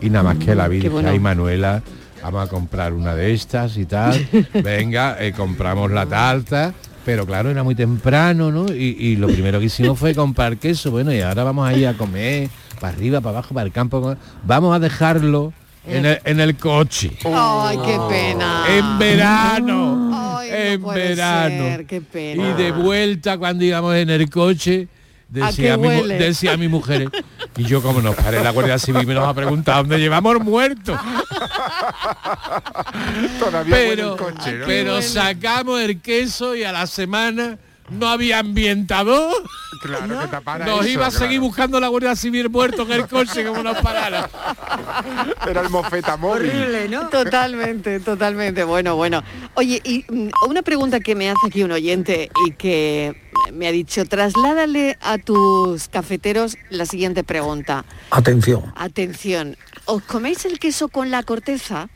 [0.00, 1.14] y nada más que la Mm, Virgen bueno.
[1.14, 1.82] y Manuela,
[2.22, 4.28] vamos a comprar una de estas y tal.
[4.62, 6.74] Venga, eh, compramos la tarta.
[7.04, 8.72] Pero claro, era muy temprano, ¿no?
[8.72, 10.90] Y, y lo primero que hicimos fue comprar queso.
[10.90, 12.48] Bueno, y ahora vamos a ir a comer,
[12.80, 14.16] para arriba, para abajo, para el campo.
[14.44, 15.52] Vamos a dejarlo
[15.86, 17.12] en el, en el coche.
[17.24, 18.64] Ay, qué pena.
[18.68, 20.10] En verano.
[20.12, 21.64] Ay, en no verano.
[21.64, 22.50] ser, qué pena.
[22.50, 24.99] Y de vuelta cuando íbamos en el coche, ¿A
[25.30, 27.10] decía, qué mi, decía mi mujer,
[27.56, 30.98] y yo como nos paré la Guardia Civil me nos ha preguntado dónde llevamos muertos.
[33.38, 34.66] Todavía pero el coche, ¿no?
[34.66, 37.58] pero sacamos el queso y a la semana
[37.90, 39.32] no había ambientador.
[39.82, 41.42] Claro, que tapara Nos eso, iba a seguir claro.
[41.42, 44.28] buscando la Guardia Civil muerto en el coche como nos parara.
[45.48, 46.52] Era el mofeta móvil.
[47.10, 48.64] Totalmente, totalmente.
[48.64, 49.22] Bueno, bueno.
[49.54, 53.16] Oye, y mm, una pregunta que me hace aquí un oyente y que
[53.52, 57.84] me ha dicho, trasládale a tus cafeteros la siguiente pregunta.
[58.10, 58.72] Atención.
[58.76, 61.88] Atención, ¿os coméis el queso con la corteza?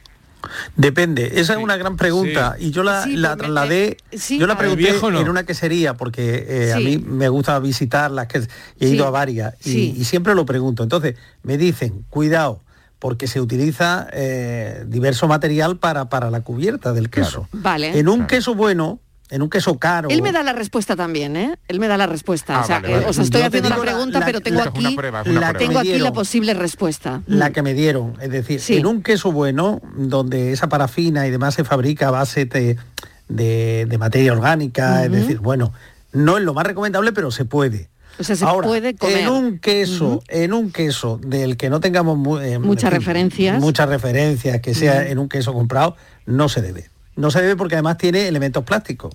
[0.77, 2.67] Depende, esa es una gran pregunta Sí.
[2.67, 4.61] y yo la, Sí, la me- trasladé, me- sí, yo la a ver.
[4.67, 5.21] pregunté ¿El viejo no?
[5.21, 8.39] en una quesería porque eh, a mí me gusta visitarlas, que
[8.79, 8.95] y he Sí.
[8.95, 9.95] ido a varias y, Sí.
[9.97, 10.83] y siempre lo pregunto.
[10.83, 12.61] Entonces me dicen, cuidado,
[12.99, 17.49] porque se utiliza eh, diverso material para, para la cubierta del queso.
[17.53, 17.99] Vale.
[17.99, 20.09] En un queso bueno, en un queso caro.
[20.11, 21.57] Él me da la respuesta también, ¿eh?
[21.69, 22.59] Él me da la respuesta.
[22.59, 23.07] Ah, o sea, vale, vale.
[23.07, 24.97] os estoy Yo haciendo la pregunta, la- pero tengo la- aquí,
[25.33, 27.23] la tengo aquí la posible respuesta.
[27.27, 28.15] la que me dieron.
[28.21, 28.77] Es decir, Sí.
[28.77, 32.77] en un queso bueno, donde esa parafina y demás se fabrica a base de,
[33.29, 35.73] de- de materia orgánica, es decir, bueno,
[36.13, 37.89] no es lo más recomendable, pero se puede.
[38.17, 39.19] O sea, se Ahora, puede comer.
[39.19, 43.61] En un queso, en un queso del que no tengamos eh, Muchas referencias.
[43.61, 46.89] Muchas referencias, que sea en un queso comprado, no se debe.
[47.17, 49.15] No se debe porque además tiene elementos plásticos.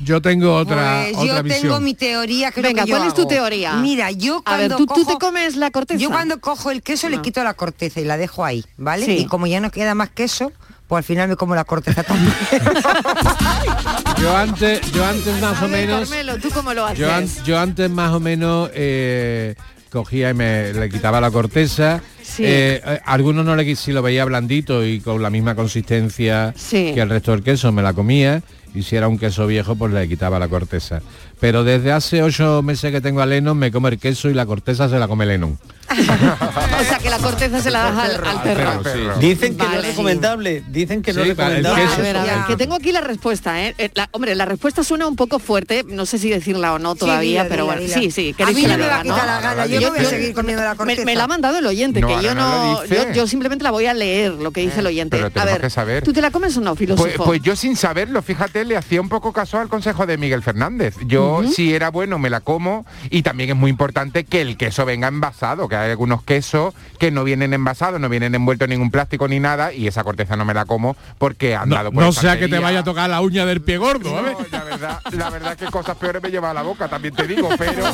[0.00, 1.62] Yo tengo otra, Pues otra yo visión.
[1.62, 3.30] tengo mi teoría lo Venga, que yo ¿cuál es tu hago.
[3.30, 3.74] teoría?
[3.76, 6.00] Mira, yo A ver, cuando ¿tú- tú te comes la corteza?
[6.00, 9.06] Yo cuando cojo el queso le quito la corteza y la dejo ahí, ¿vale?
[9.06, 9.12] Sí.
[9.18, 10.50] Y como ya no queda más queso,
[10.88, 12.34] pues al final me como la corteza también.
[14.20, 16.98] Yo antes, yo antes más o menos, Carmelo, ¿tú cómo lo haces?
[16.98, 19.54] yo, an- yo antes más o menos eh,
[19.94, 22.02] cogía y me le quitaba la corteza.
[22.22, 22.44] Sí.
[22.44, 26.92] Eh, eh, algunos no le si lo veía blandito y con la misma consistencia Sí.
[26.94, 28.42] que el resto del queso me la comía.
[28.74, 31.00] Y si era un queso viejo, pues le quitaba la corteza.
[31.44, 34.46] Pero desde hace ocho meses que tengo a Lennon, me come el queso y la
[34.46, 35.58] corteza se la come Lennon.
[35.94, 38.82] o sea, que la corteza se la das al, al perro.
[39.20, 41.82] Dicen que no es recomendable, dicen que no es el recomendable.
[41.82, 42.46] queso A ver, a ver, Ya.
[42.46, 43.74] que tengo aquí la respuesta, ¿eh?
[43.76, 46.94] Eh, la- hombre, la respuesta suena un poco fuerte, no sé si decirla o no
[46.94, 47.94] todavía, dila, pero dila, bueno, dila.
[47.94, 49.26] sí, sí, A mí no me va a quitar ¿no?
[49.26, 51.04] la gana, yo no voy a seguir comiendo la corteza.
[51.04, 53.84] me la ha mandado el oyente, No, que yo no yo, yo simplemente la voy
[53.84, 55.18] a leer lo que dice el oyente.
[55.18, 56.02] pero A ver, que saber.
[56.02, 57.04] ¿tú te la comes o no, filósofo?
[57.08, 60.42] Pues, pues yo sin saberlo, fíjate, le hacía un poco caso al consejo de Miguel
[60.42, 60.96] Fernández.
[61.06, 62.86] Yo, Si era bueno, me la como.
[63.10, 67.10] Y también es muy importante que el queso venga envasado, que hay algunos quesos que
[67.10, 70.44] no vienen envasados, no vienen envueltos en ningún plástico ni nada, y esa corteza no
[70.44, 73.20] me la como porque han dado por No sea que te vaya a tocar la
[73.20, 74.10] uña del pie gordo.
[74.10, 77.26] No, la verdad, la verdad que cosas peores me lleva a la boca, también te
[77.26, 77.84] digo, pero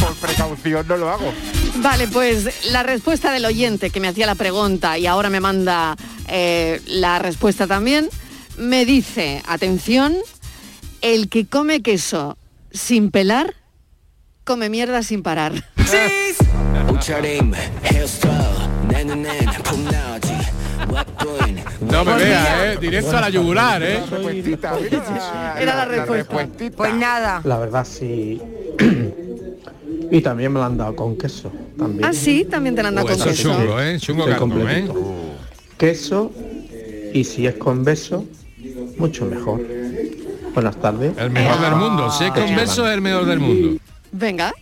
[0.00, 1.32] por precaución no lo hago.
[1.76, 5.96] Vale, pues la respuesta del oyente que me hacía la pregunta y ahora me manda
[6.28, 8.08] eh, la respuesta también,
[8.56, 10.14] me dice, atención,
[11.00, 12.36] el que come queso
[12.74, 13.54] sin pelar,
[14.44, 15.52] come mierda sin parar.
[21.80, 24.00] No me vea, eh, directo a la yugular, eh.
[25.60, 26.46] Era la respuesta.
[26.76, 27.40] Pues nada.
[27.44, 28.40] La verdad sí.
[30.10, 31.52] y también me lo han dado con queso.
[31.78, 32.04] También.
[32.04, 33.52] Ah, sí, también te la anda Uh, con eso es queso.
[33.54, 34.88] chungo, eh, chungo Sí, cartón, eh.
[35.78, 36.32] Queso
[37.12, 38.24] y si es con beso,
[38.98, 39.60] mucho mejor.
[40.54, 41.16] Buenas tardes.
[41.18, 42.10] El mejor del mundo.
[42.10, 43.80] Si es con beso, es el mejor del mundo.
[44.12, 44.52] Venga,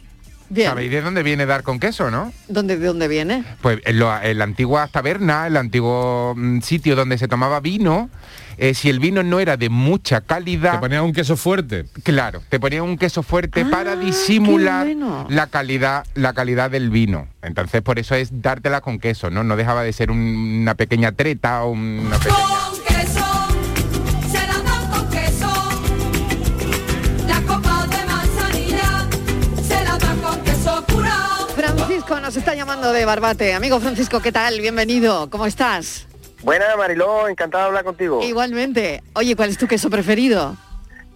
[0.49, 0.69] bien.
[0.69, 2.33] ¿Sabéis de dónde viene dar con queso, no?
[2.49, 3.45] ¿Dónde, ¿De dónde viene?
[3.61, 8.09] Pues en, lo- en la antigua taberna, el antiguo mm, sitio donde se tomaba vino,
[8.57, 10.73] eh, si el vino no era de mucha calidad...
[10.73, 11.85] Te ponía un queso fuerte.
[12.03, 15.27] Claro, te ponía un queso fuerte para Ah, qué disimular bueno.
[15.29, 17.29] la calidad, la calidad del vino.
[17.43, 19.45] Entonces por eso es dártela con queso, ¿no?
[19.45, 22.37] No dejaba de ser un- una pequeña treta o una pequeña...
[32.33, 33.53] nos está llamando de Barbate.
[33.53, 34.59] Amigo Francisco, ¿qué tal?
[34.59, 35.29] Bienvenido.
[35.29, 36.07] ¿Cómo estás?
[36.43, 38.23] Buena, Mariló, encantado de hablar contigo.
[38.23, 39.03] Igualmente.
[39.13, 40.57] Oye, ¿cuál es tu queso preferido?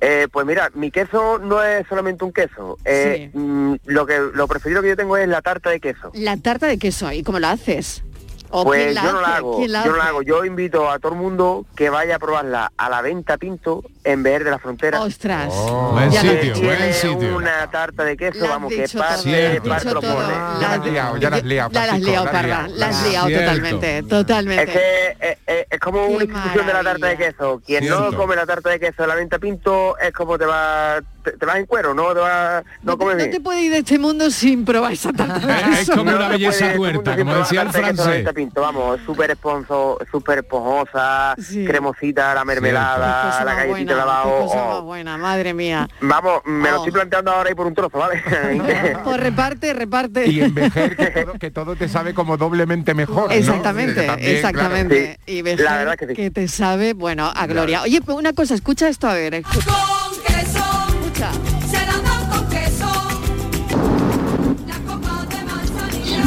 [0.03, 2.77] Eh, pues mira, mi queso no es solamente un queso.
[2.85, 6.11] Eh, mm, lo que lo preferido que yo tengo es la tarta de queso.
[6.13, 7.11] La tarta de queso.
[7.11, 8.03] ¿Y cómo la haces?
[8.51, 10.23] ¿O Pues yo no la hago, ¿Quién la yo no la hago.
[10.23, 14.23] Yo invito a todo el mundo que vaya a probarla a la venta Pinto en
[14.23, 15.01] Ver de la Frontera.
[15.03, 15.53] Ostras.
[15.93, 17.37] Buen Ya sitio, tiene buen sitio.
[17.37, 20.15] Una tarta de queso, La vamos, que parte, parte lo pone.
[20.61, 22.69] Ya la has liado, ya la has liado, La has liado, Parra.
[22.69, 24.63] La has liado totalmente, totalmente.
[24.65, 27.61] Es que es, es- es como una institución de la tarta de queso.
[27.67, 28.11] Quien Cierto.
[28.13, 31.33] no come la tarta de queso de la venta Pinto es como te va te,
[31.39, 33.99] te vas en cuero, no te vas no, comes No te puedes ir de este
[33.99, 35.93] mundo sin probar esa tarta de Es queso.
[35.97, 37.91] como No una se belleza puede, tuerta, todo el como mundo decía el sin probar
[37.91, 38.35] la tarta francés.
[38.35, 41.65] Pinto, vamos, súper esponso, súper esponjosa, Sí.
[41.65, 44.25] cremosita, la mermelada, la galletita buena, de lavado.
[44.39, 44.75] qué cosa oh.
[44.75, 45.89] más buena, madre mía.
[46.01, 46.79] Vamos, me lo Oh.
[46.79, 48.23] estoy planteando ahora y por un trozo, ¿vale?
[49.05, 50.27] Pues reparte, reparte.
[50.29, 53.33] Y envejecer que todo, que todo te sabe como doblemente mejor.
[53.33, 55.05] Exactamente, Que también, exactamente.
[55.05, 55.23] claro.
[55.27, 56.31] Y ves La verdad que sí.
[56.31, 57.83] te sabe, bueno, a gloria.
[57.83, 59.35] Oye, pues una cosa, escucha esto a ver.
[59.35, 59.71] Escucha.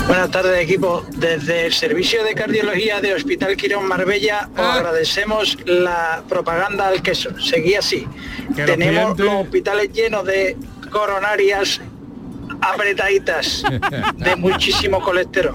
[0.10, 1.06] Buenas tardes equipo.
[1.17, 7.30] Desde el Servicio de Cardiología de Hospital Quirón Marbella os agradecemos la propaganda al queso.
[7.39, 8.08] Seguí así.
[8.56, 10.58] Que Tenemos los hospitales llenos de
[10.89, 11.80] coronarias
[12.60, 13.63] apretaditas
[14.15, 15.54] de muchísimo colesterol.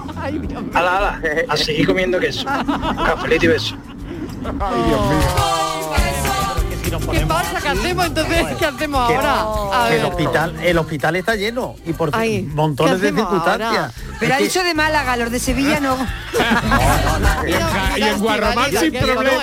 [0.72, 2.46] Ala, ala, a seguir comiendo queso.
[2.46, 3.76] Cafelito y beso.
[7.00, 7.60] ¿Qué pasa?
[7.60, 8.44] ¿Qué hacemos entonces?
[8.58, 9.84] ¿Qué hacemos Que- ahora?
[9.84, 10.10] A que el ver.
[10.12, 13.68] hospital, el hospital está lleno y por Ay, montones ¿qué de circunstancias.
[13.70, 13.90] ahora?
[14.20, 15.96] Pero ha dicho de Málaga, los de Sevilla no.
[17.96, 19.42] Y en, Guarromán sin ¿Qué- cómo problema.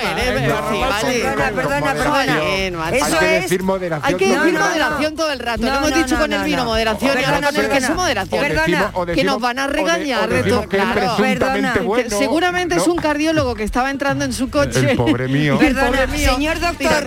[1.54, 2.90] Perdona, perdona.
[2.90, 3.42] Eso Hay que es...
[3.44, 4.06] decir moderación.
[4.06, 5.62] Hay que todo el decir moderación todo el rato.
[5.62, 6.64] No, Lo hemos dicho con el no, vino no.
[6.66, 8.40] moderación y ahora Perdona, con el queso moderación.
[8.42, 8.92] Perdona.
[9.14, 11.74] Que nos van a regañar Perdona.
[12.08, 14.90] Seguramente es un cardiólogo que estaba entrando en su coche.
[14.92, 15.58] El pobre mío.
[15.58, 17.06] Perdona, señor doctor,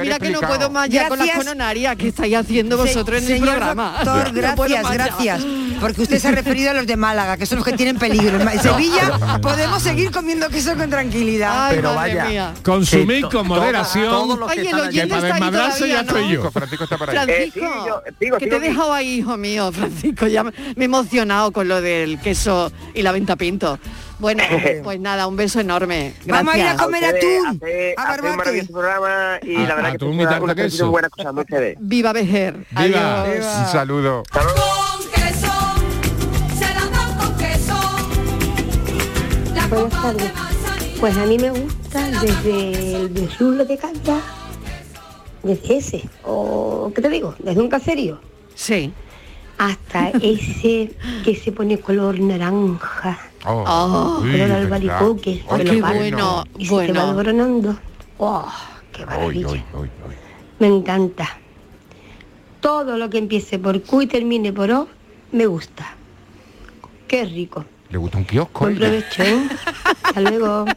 [0.00, 1.44] mira, que no puedo más ya con las Gracias.
[1.44, 4.02] coronarias que estáis haciendo vosotros en el programa.
[4.04, 5.44] doctor, No puedo gracias, gracias.
[5.80, 8.38] Porque usted se ha referido a los de Málaga, que son los que tienen peligro.
[8.40, 11.66] En Sevilla podemos seguir comiendo queso con tranquilidad.
[11.68, 12.28] Ay, Pero madre vaya.
[12.28, 12.54] mía.
[12.62, 14.42] Consumid con moderación.
[14.42, 16.30] Oye, el oyente para está ahí ya todavía, estoy ¿no?
[16.44, 16.50] yo.
[16.50, 17.16] Francisco está por ahí.
[17.16, 20.52] Eh, Francisco, sí, yo- sigo, que te he dejado ahí, hijo mío, Francisco, ya me
[20.76, 23.78] he emocionado con lo del queso y la venta pinto.
[24.18, 24.42] Bueno,
[24.84, 26.12] pues nada, un beso enorme.
[26.24, 26.36] Gracias.
[26.36, 29.74] Vamos a ir a comer atún, hace- a hace un maravilloso programa y Ah, la
[29.76, 30.38] verdad que y una, una
[30.90, 31.08] buena
[31.40, 31.76] ustedes.
[31.80, 32.66] Viva Bejer.
[32.70, 33.22] Viva.
[33.22, 33.46] Adiós.
[33.60, 34.22] Un saludo.
[39.70, 40.32] Buenas tardes.
[40.98, 44.20] Pues a mí me gusta desde el besulo de canta,
[45.42, 47.34] desde ese, o ¿qué te digo?
[47.38, 48.20] Desde un caserío,
[48.54, 48.92] Sí.
[49.56, 50.92] hasta ese
[51.24, 54.58] que se pone color naranja, Oh, color verdad.
[54.62, 57.06] albaricoque, que qué bueno, y se te va bueno.
[57.06, 57.76] desboronando.
[58.18, 58.46] ¡Oh,
[58.92, 59.64] qué maravilla!
[60.58, 61.26] Me encanta.
[62.60, 64.88] Todo lo que empiece por Q y termine por O,
[65.32, 65.94] me gusta.
[67.08, 67.64] Qué rico.
[67.90, 68.60] Le gusta un kiosco.
[68.60, 69.48] Buen provecho, ¿eh?
[70.04, 70.64] Hasta luego.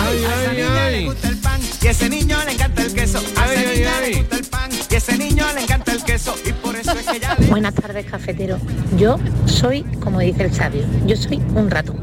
[0.00, 3.18] A esa niña le gusta el pan y a ese niño le encanta el queso.
[3.36, 6.34] A esa niña le gusta el pan y a ese niño le encanta el queso.
[6.44, 7.46] Y por eso es que ya le...
[7.46, 8.58] Buenas tardes, cafetero.
[8.96, 11.98] Yo soy, como dice el sabio, yo soy un ratón.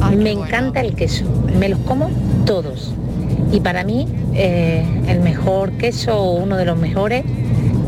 [0.00, 0.46] Ay, me bueno.
[0.46, 1.24] encanta el queso,
[1.58, 2.10] me los como
[2.44, 2.92] todos.
[3.52, 7.24] Y para mí, eh, el mejor queso, uno de los mejores,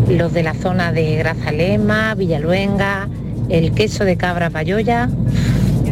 [0.08, 3.08] los de la zona de Grazalema, Villaluenga,
[3.48, 5.08] el queso de cabra payoya,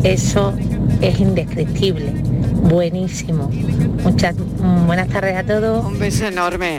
[0.03, 0.55] eso
[1.01, 2.13] es indescriptible,
[2.63, 3.51] buenísimo.
[4.03, 5.85] Muchas mm, buenas tardes a todos.
[5.85, 6.79] Un beso enorme.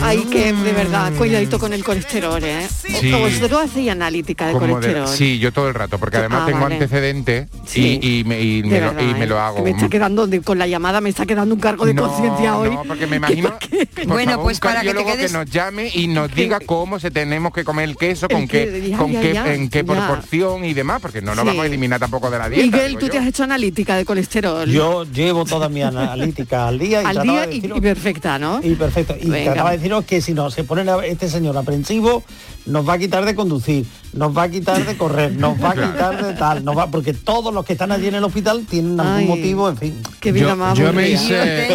[0.00, 2.66] Ay, que de verdad, cuidadito con el colesterol, ¿eh?
[3.00, 3.10] Sí.
[3.12, 5.08] Vosotros hacéis analítica de Como de- colesterol.
[5.08, 6.74] sí, yo todo el rato, porque además Ah, tengo vale.
[6.76, 7.98] antecedentes Sí.
[8.02, 9.26] y, y me, y De me lo, verdad, y me ¿eh?
[9.26, 9.62] lo hago.
[9.62, 12.56] Me está quedando, de- con la llamada me está quedando un cargo de No, conciencia
[12.56, 12.70] hoy.
[12.70, 13.50] No, porque me imagino.
[13.58, 16.98] por Bueno, favor, pues un para que te quedes- nos llame y nos diga cómo
[17.00, 19.54] se tenemos que comer el queso, con El qué, que- ya, con ya, qué, ya,
[19.54, 19.92] en qué ya.
[19.92, 21.38] proporción y demás, porque no Sí.
[21.38, 22.64] vamos a eliminar tampoco de la dieta.
[22.64, 23.12] Miguel, tú yo.
[23.12, 24.68] te has hecho analítica de colesterol.
[24.70, 28.60] Yo llevo toda mi analítica al día y al día y, perfecta, ¿no?
[28.62, 32.24] y trataba de deciros que si no se pone a- este señor aprensivo,
[32.66, 35.74] nos va a quitar de conducir, nos va a quitar de correr, nos va a
[35.74, 38.98] quitar de tal, nos va, porque todos los que están allí en el hospital tienen
[38.98, 39.94] algún Ay, motivo, en fin.
[40.20, 41.68] Qué vida Yo- más yo me hice-.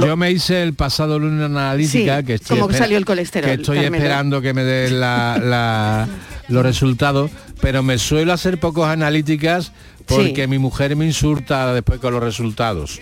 [0.00, 3.04] Yo me hice el pasado lunes una analítica Sí, que estoy como que salió el
[3.04, 3.96] colesterol, que estoy Carmelo.
[3.96, 6.08] esperando que me den la- la-
[6.48, 7.30] los resultados,
[7.60, 9.72] pero me suelo hacer pocos analíticas
[10.06, 10.46] porque Sí.
[10.48, 13.00] mi mujer me insulta después con los resultados.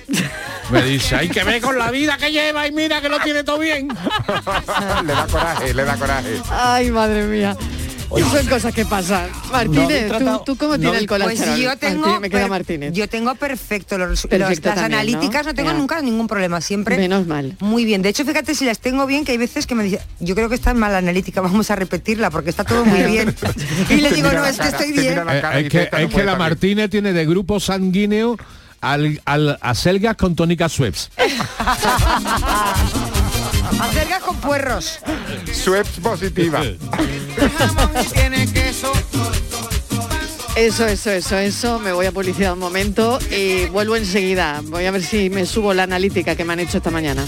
[0.70, 3.42] Me dice, hay que ver con la vida que lleva y mira que lo tiene
[3.44, 3.88] todo bien.
[5.07, 6.40] le da coraje, le da coraje.
[6.51, 7.57] Ay, madre mía.
[8.09, 9.28] Son cosas que pasan.
[9.52, 11.52] Martínez, tratado- ¿tú, tú cómo no tienes el colesterol?
[11.54, 12.92] Pues yo tengo, Martínez, me queda Martínez.
[12.94, 14.98] yo tengo perfecto los, los- Perfecto las también, ¿no?
[14.98, 15.76] analíticas, no, tengo Ya.
[15.76, 16.96] nunca ningún problema, siempre.
[16.96, 17.56] Menos mal.
[17.61, 18.02] Muy bien.
[18.02, 20.48] De hecho, fíjate si las tengo bien, que hay veces que me dicen, yo creo
[20.48, 23.34] que está mal la analítica, vamos a repetirla porque está todo muy bien.
[23.90, 25.18] y le digo, no, es que estoy bien.
[25.28, 28.36] Eh, es que, es que la Martínez tiene de grupo sanguíneo
[28.80, 31.11] al, al a Selgas con tónica Schweppes.
[33.80, 35.00] Acerca con puerros.
[35.52, 36.62] Schweppes positiva.
[38.12, 38.92] tiene queso.
[40.56, 41.78] Eso, eso, eso, eso.
[41.78, 44.60] Me voy a publicidad un momento y vuelvo enseguida.
[44.64, 47.24] Voy a ver si me subo la analítica que me han hecho esta mañana.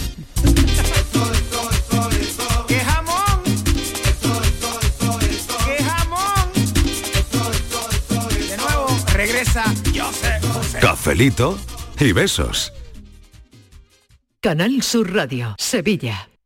[8.48, 9.64] De nuevo, regresa.
[9.92, 10.78] Yo sé, José.
[10.80, 11.58] Cafelito
[12.00, 12.72] y besos.
[14.40, 16.29] Canal Sur Radio, Sevilla.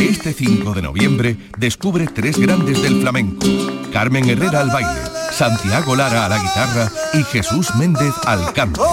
[0.00, 3.44] Este 5 de noviembre descubre tres grandes del flamenco.
[3.92, 5.00] Carmen Herrera al baile,
[5.32, 8.86] Santiago Lara a la guitarra y Jesús Méndez al canto.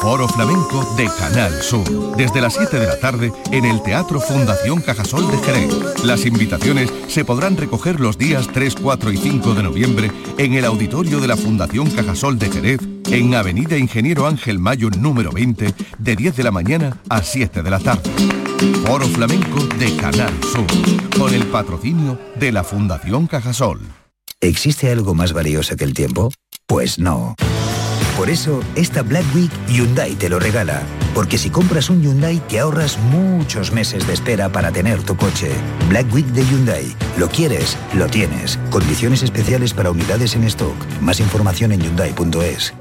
[0.00, 2.16] Foro Flamenco de Canal Sur.
[2.16, 6.04] Desde las 7 de la tarde en el Teatro Fundación Cajasol de Jerez.
[6.04, 10.64] Las invitaciones se podrán recoger los días 3, 4 y 5 de noviembre en el
[10.64, 12.80] auditorio de la Fundación Cajasol de Jerez
[13.10, 17.70] en Avenida Ingeniero Ángel Mayo número 20 de 10 de la mañana a 7 de
[17.70, 18.45] la tarde.
[18.86, 20.66] Foro Flamenco de Canal Sur,
[21.18, 23.80] con el patrocinio de la Fundación Cajasol.
[24.40, 26.30] ¿Existe algo más valioso que el tiempo?
[26.66, 27.34] Pues no.
[28.16, 30.82] Por eso, esta Black Week Hyundai te lo regala.
[31.14, 35.50] Porque si compras un Hyundai te ahorras muchos meses de espera para tener tu coche.
[35.88, 36.94] Black Week de Hyundai.
[37.18, 38.58] Lo quieres, lo tienes.
[38.70, 40.76] Condiciones especiales para unidades en stock.
[41.00, 42.74] Más información en hyundai.es.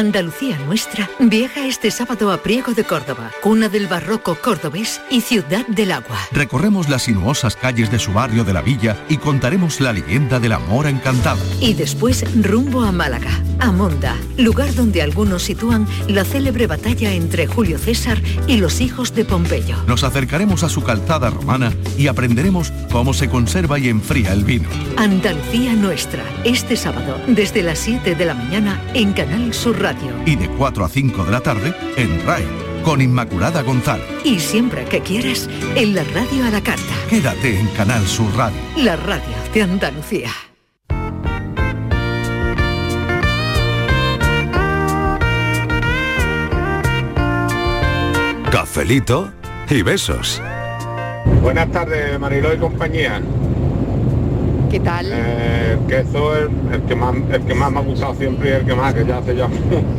[0.00, 5.66] Andalucía Nuestra viaja este sábado a Priego de Córdoba, cuna del barroco cordobés y ciudad
[5.66, 6.18] del agua.
[6.32, 10.48] Recorremos las sinuosas calles de su barrio de la villa y contaremos la leyenda de
[10.48, 11.38] la mora encantada.
[11.60, 17.46] Y después rumbo a Málaga, a Monda, lugar donde algunos sitúan la célebre batalla entre
[17.46, 19.76] Julio César y los hijos de Pompeyo.
[19.86, 24.70] Nos acercaremos a su calzada romana y aprenderemos cómo se conserva y enfría el vino.
[24.96, 29.89] Andalucía Nuestra, este sábado, desde las 7 de la mañana en Canal Sur Radio.
[30.26, 32.44] Y de 4 a 5 de la tarde en RAI,
[32.84, 34.06] con Inmaculada González.
[34.24, 38.58] Y siempre que quieras, en la radio a la carta, Quédate en Canal Sur Radio.
[38.76, 40.30] la radio de Andalucía.
[48.50, 49.30] Cafelito
[49.68, 50.42] y besos.
[51.42, 53.20] Buenas tardes, Mariló y compañía.
[54.70, 55.06] ¿Qué tal?
[55.10, 58.52] Eh, el queso es el que más el que más me ha gustado siempre y
[58.52, 59.48] el que más que ya hace ya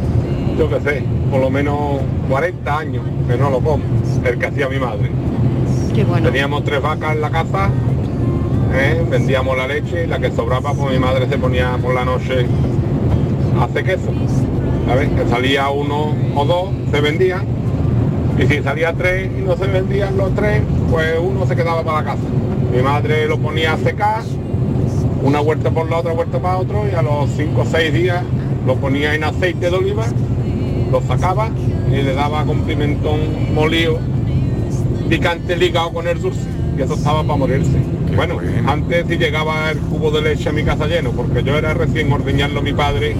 [0.58, 2.00] yo qué sé, por lo menos
[2.30, 3.84] 40 años que no lo como,
[4.24, 5.12] el que hacía mi madre.
[5.94, 6.26] Qué bueno.
[6.30, 7.70] Teníamos tres vacas en la casa,
[8.74, 9.06] ¿eh?
[9.10, 12.46] vendíamos la leche y la que sobraba pues mi madre se ponía por la noche
[13.60, 14.12] a hacer queso.
[14.88, 15.10] ¿Sabes?
[15.10, 17.46] Que salía uno o dos, se vendían.
[18.38, 21.98] Y si salía tres y no se vendían los tres, pues uno se quedaba para
[21.98, 22.24] la casa.
[22.74, 24.24] Mi madre lo ponía a secar,
[25.22, 28.24] una vuelta por la otra, vuelta para otro, y a los cinco o seis días
[28.66, 30.06] lo ponía en aceite de oliva,
[30.92, 31.50] lo sacaba
[31.90, 34.00] y le daba con pimentón molido,
[35.10, 36.42] picante ligado con el dulce.
[36.78, 37.78] eso estaba para morirse.
[38.16, 41.74] Bueno, antes si llegaba el cubo de leche a mi casa lleno, porque yo era
[41.74, 43.16] recién ordeñarlo mi padre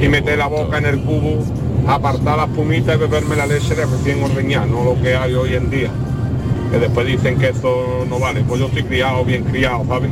[0.00, 1.42] y meter la boca en el cubo,
[1.86, 5.54] apartar las pumitas y beberme la leche de recién ordeñar, no lo que hay hoy
[5.54, 5.90] en día.
[6.70, 8.42] Que después dicen que eso no vale.
[8.46, 10.10] Pues yo estoy criado, bien criado, ¿sabes?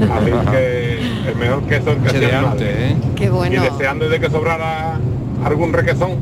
[0.00, 2.90] Así que el mejor queso es el que antes, madre.
[2.90, 2.96] ¿eh?
[3.16, 3.56] Qué bueno.
[3.56, 4.98] Y deseando de que sobrara
[5.44, 6.12] algún requesón,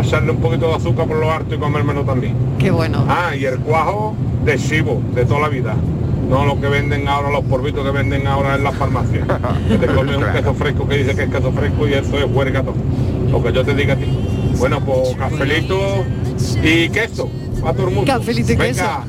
[0.00, 2.34] echarle un poquito de azúcar por lo harto y comérmelo también.
[2.58, 3.04] Qué bueno.
[3.08, 4.14] Ah, y el cuajo
[4.44, 5.74] de chivo, de toda la vida.
[6.28, 9.26] No lo que venden ahora, los porbitos que venden ahora en las farmacias.
[9.68, 12.26] Que te comes un queso fresco que dice que es queso fresco y eso es
[12.30, 12.74] huerga todo.
[13.30, 14.06] Lo que yo te diga a ti.
[14.58, 15.78] Bueno, pues cafelito
[16.62, 17.30] y queso.
[17.60, 18.12] Para todo el mundo.
[18.12, 19.04] Cafelito y Venga,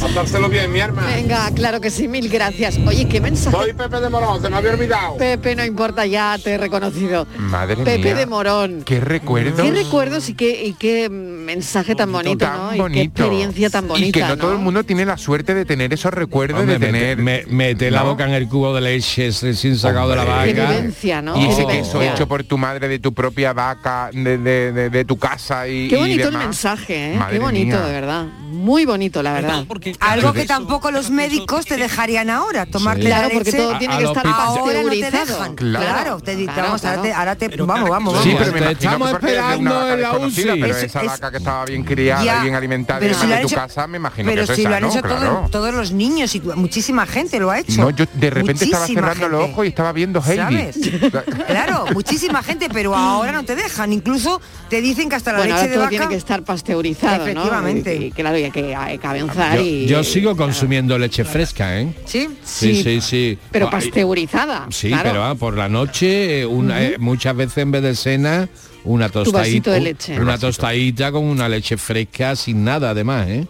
[0.00, 1.08] pasárselo bien, mi hermano.
[1.14, 2.78] Venga, claro que sí, mil gracias.
[2.86, 3.56] Oye, qué mensaje.
[3.56, 5.16] Soy Pepe de Morón, se me había olvidado.
[5.16, 7.26] Pepe, no importa, ya te he reconocido.
[7.38, 8.14] Madre Pepe mía.
[8.14, 8.82] de Morón.
[8.84, 9.60] Qué recuerdos.
[9.60, 12.86] Qué recuerdos y qué, y qué mensaje tan bonito, tan ¿no?
[12.88, 14.36] Y qué experiencia tan bonita, y que no, ¿no?
[14.38, 17.44] todo el mundo tiene la suerte de tener esos recuerdos Hombre, de mete- tener me-
[17.48, 20.44] mete la boca en el cubo de leche recién sacado de la vaca.
[20.44, 21.36] Qué vivencia, ¿no?
[21.38, 25.04] y ese queso hecho por tu madre de tu propia vaca de, de- de- de
[25.04, 27.16] tu casa y Qué y bonito el mensaje, ¿eh?
[27.16, 27.80] Madre Qué bonito, mía.
[27.86, 28.24] de verdad.
[28.40, 29.64] Muy bonito, la verdad.
[30.00, 33.08] Algo que tampoco los médicos te dejarían ahora, tomarte Sí.
[33.08, 33.62] la Claro, porque leche.
[33.62, 35.26] todo tiene A- a que estar ahora no te pasteurizado.
[35.38, 35.54] dejan.
[35.56, 35.84] Claro.
[35.86, 37.18] Claro, te di- Claro, vamos, ahora te, claro.
[37.20, 38.48] ahora te- vamos, vamos, Sí, vamos.
[38.52, 40.42] pero me estamos porque esperando vaca en la UCI.
[40.60, 43.14] pero Es- esa es- vaca que estaba bien criada Ya, y bien alimentada pero y
[43.14, 44.88] si demás lo de han tu hecho- casa, me imagino Pero si lo han ¿no?
[44.88, 45.48] hecho todo- Claro.
[45.50, 47.80] todos los niños y muchísima gente lo ha hecho.
[47.80, 50.70] No, yo de repente estaba cerrando los ojos y estaba viendo Heidi.
[51.46, 53.92] Claro, muchísima gente, pero ahora no te dejan.
[53.92, 55.90] Incluso te dicen que hasta la Bueno, leche ahora de todo vaca...
[55.90, 57.44] tiene que estar pasteurizado, ¿no?
[57.58, 57.96] Efectivamente.
[57.96, 59.86] Y, y claro, y hay que, hay que avanzar Yo, y...
[59.86, 61.94] yo sigo consumiendo leche fresca, ¿eh?
[62.04, 62.28] ¿Sí?
[62.44, 63.38] Sí, sí, sí.
[63.50, 64.66] Pero Ah, pasteurizada.
[64.70, 65.10] Sí, claro.
[65.10, 68.48] pero ah, por la noche, eh, una, eh, muchas veces en vez de cena,
[68.84, 70.20] una tostadita, de leche.
[70.20, 73.46] una tostadita con una leche fresca sin nada además, ¿eh?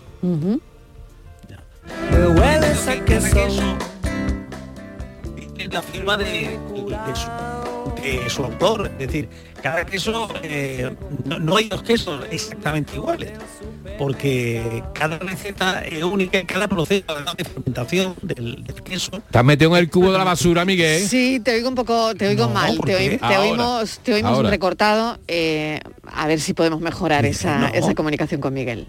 [5.71, 7.15] La firma de, de
[8.29, 9.29] su autor, es decir,
[9.63, 10.95] cada queso, eh,
[11.25, 13.33] no, no hay dos quesos exactamente iguales,
[13.99, 17.05] porque cada receta es única, cada proceso
[17.37, 21.01] de fermentación del, del queso ¿Te has metido en el cubo de la basura, Miguel?
[21.09, 23.41] Sí, te oigo un poco, te oigo No, mal, ¿por te, oí- te Ahora.
[23.41, 24.51] oímos, te oímos Ahora.
[24.51, 25.19] recortado.
[25.29, 25.81] eh,
[26.13, 27.67] a ver si podemos mejorar esa, No.
[27.69, 28.87] esa comunicación con Miguel.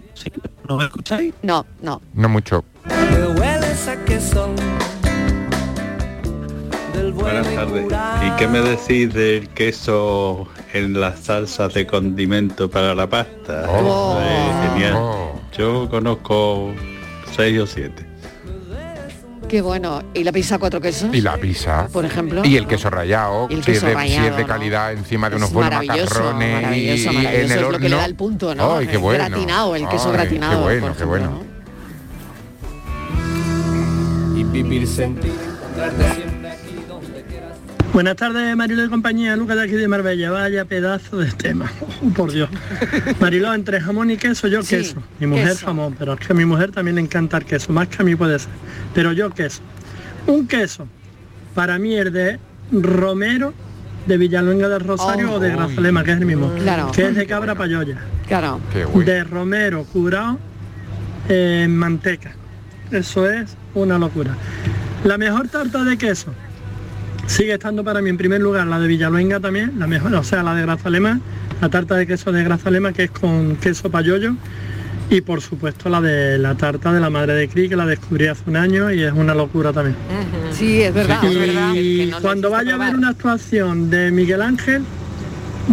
[0.68, 1.32] ¿No me escucháis?
[1.42, 2.02] No, no.
[2.14, 2.64] No mucho.
[2.84, 4.54] Me hueles a queso.
[7.14, 7.86] Buenas tardes.
[8.26, 13.66] ¿Y qué me decís del queso en las salsas de condimento para la pasta?
[13.68, 14.18] Oh.
[14.22, 14.96] Eh, genial.
[15.56, 16.72] Yo conozco
[17.34, 18.04] seis o siete.
[19.48, 20.02] Qué bueno.
[20.14, 21.14] ¿Y la pizza cuatro quesos?
[21.14, 21.86] Y la pizza.
[21.92, 22.42] Por ejemplo.
[22.44, 24.48] Y el queso rallado, Y el si, es queso de, si rallado, es de ¿no?
[24.48, 27.56] calidad encima de Es unos buenos maravilloso, macarrones y, maravilloso, y maravilloso, en el es
[27.58, 27.70] horno.
[27.72, 28.76] lo que le da el punto, ¿no?
[28.76, 29.24] Ay, qué El bueno.
[29.24, 31.56] gratinado, el queso Ay, gratinado, Qué bueno, por qué ejemplo, bueno.
[34.36, 35.32] Y vivir sentir,
[37.92, 40.30] Buenas tardes, Marilo de compañía, Lucas de aquí de Marbella.
[40.30, 41.70] Vaya pedazo de tema,
[42.16, 42.50] por Dios.
[43.20, 45.02] Marilo, entre jamón y queso, yo Sí, queso.
[45.18, 45.66] Mi mujer queso.
[45.66, 48.04] jamón, pero es que a mi mujer también le encanta el queso, más que a
[48.04, 48.50] mí puede ser.
[48.94, 49.60] Pero yo queso.
[50.26, 50.86] Un queso,
[51.54, 52.38] para mí es de
[52.70, 53.54] romero,
[54.06, 55.36] de Villaluenga del Rosario Oh.
[55.36, 56.52] o de Grazalema, que es el mismo.
[56.54, 56.92] Claro.
[56.92, 57.96] Que es de cabra payoya.
[58.28, 58.60] Claro.
[59.04, 60.38] De romero curado
[61.28, 62.32] en manteca.
[62.90, 64.36] Eso es una locura.
[65.04, 66.32] La mejor tarta de queso
[67.26, 70.42] sigue estando para mí en primer lugar la de Villaluenga también, la mejor, o sea,
[70.42, 71.20] la de Grazalema,
[71.60, 74.34] la tarta de queso de Grazalema que es con queso payollo
[75.10, 78.26] y por supuesto la de la tarta de la madre de Cri que la descubrí
[78.26, 79.96] hace un año y es una locura también.
[80.52, 81.72] Sí, es verdad, y es verdad.
[81.72, 84.82] que- que no cuando vaya a ver una actuación de Miguel Ángel,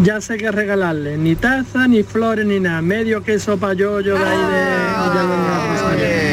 [0.03, 4.37] ya sé qué regalarle, ni taza, ni flores, ni nada, medio queso payollo de ahí
[4.37, 6.32] de Villaluenga Rosario.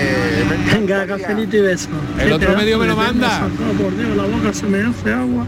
[0.73, 1.89] Venga, cafelito y beso.
[2.19, 3.49] El otro medio me lo manda.
[3.81, 5.47] por Dios, la boca se me hace agua.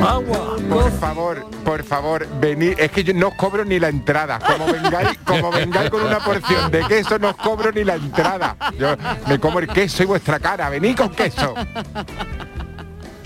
[0.00, 0.56] Agua.
[0.68, 2.74] Por favor, por favor, venid.
[2.78, 4.38] Es que yo no os cobro ni la entrada.
[4.38, 8.56] Como vengáis, como vengáis con una porción de queso, no os cobro ni la entrada.
[8.78, 8.96] Yo
[9.28, 10.68] me como el queso y vuestra cara.
[10.68, 11.54] Venid con queso.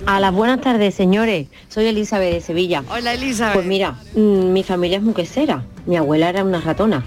[0.07, 1.49] A las buenas tardes, señores.
[1.69, 2.83] Soy Elizabeth de Sevilla.
[2.91, 3.55] Hola, Elizabeth.
[3.55, 5.65] Pues mira, mm, mi familia es muy quesera.
[5.87, 7.05] Mi abuela era una ratona.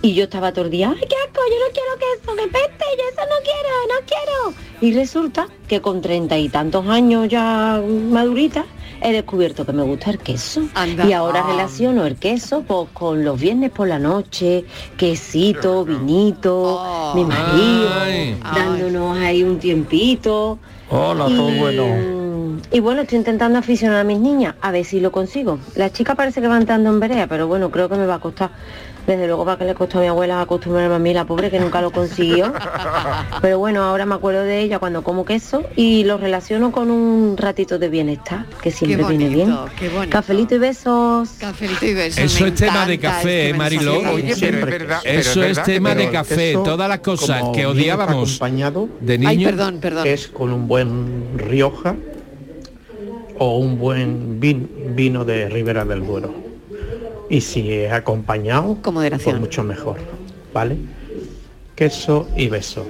[0.00, 1.40] Y yo estaba todo el día, ¡ay, qué asco!
[1.50, 4.54] Yo no quiero queso, me peste, yo eso no quiero, no quiero.
[4.80, 8.64] Y resulta que con treinta y tantos años ya madurita,
[9.00, 10.62] he descubierto que me gusta el queso.
[10.74, 11.04] Anda.
[11.04, 11.50] Y ahora Ah.
[11.50, 14.64] relaciono el queso pues, con los viernes por la noche,
[14.96, 18.38] quesito, vinito, mi marido, Ay.
[18.54, 20.58] dándonos ahí un tiempito.
[20.90, 22.58] Hola, Y, todo bueno.
[22.70, 25.58] Y bueno, estoy intentando aficionar a mis niñas, a ver si lo consigo.
[25.74, 28.20] La chica parece que va entrando en vereda, pero bueno, creo que me va a
[28.20, 28.50] costar.
[29.08, 31.58] Desde luego para que le costó a mi abuela acostumbrarme a mí, la pobre que
[31.58, 32.52] nunca lo consiguió.
[33.40, 37.34] Pero bueno, ahora me acuerdo de ella cuando como queso y lo relaciono con un
[37.38, 39.56] ratito de bienestar, que siempre viene bien.
[39.78, 40.10] qué bonito.
[40.10, 41.30] Cafelito y besos.
[41.40, 42.18] Cafelito y besos.
[42.22, 43.92] Eso me es tema de café, este ¿eh, Mariló.
[43.94, 44.14] mensaje.
[44.14, 46.52] Oye, pero es verdad, pero Eso es verdad tema de café.
[46.52, 49.30] Todas las cosas que odiábamos acompañado de niño.
[49.30, 50.06] Ay, perdón, perdón.
[50.06, 51.96] es con un buen Rioja
[53.38, 56.47] o un buen vin- vino de Ribera del Duero.
[57.28, 59.32] Y si es acompañado, con moderación.
[59.36, 59.98] pues mucho mejor,
[60.54, 60.76] ¿vale?
[61.74, 62.86] Queso y beso.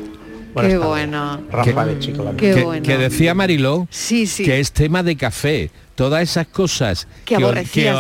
[0.55, 0.89] Buenas Qué tardes.
[0.89, 1.41] bueno.
[1.64, 2.82] Que- de Chico La Qué que, bueno.
[2.82, 4.45] que decía Mariló Sí, sí.
[4.45, 5.70] que es tema de café.
[5.99, 7.34] Todas esas cosas Que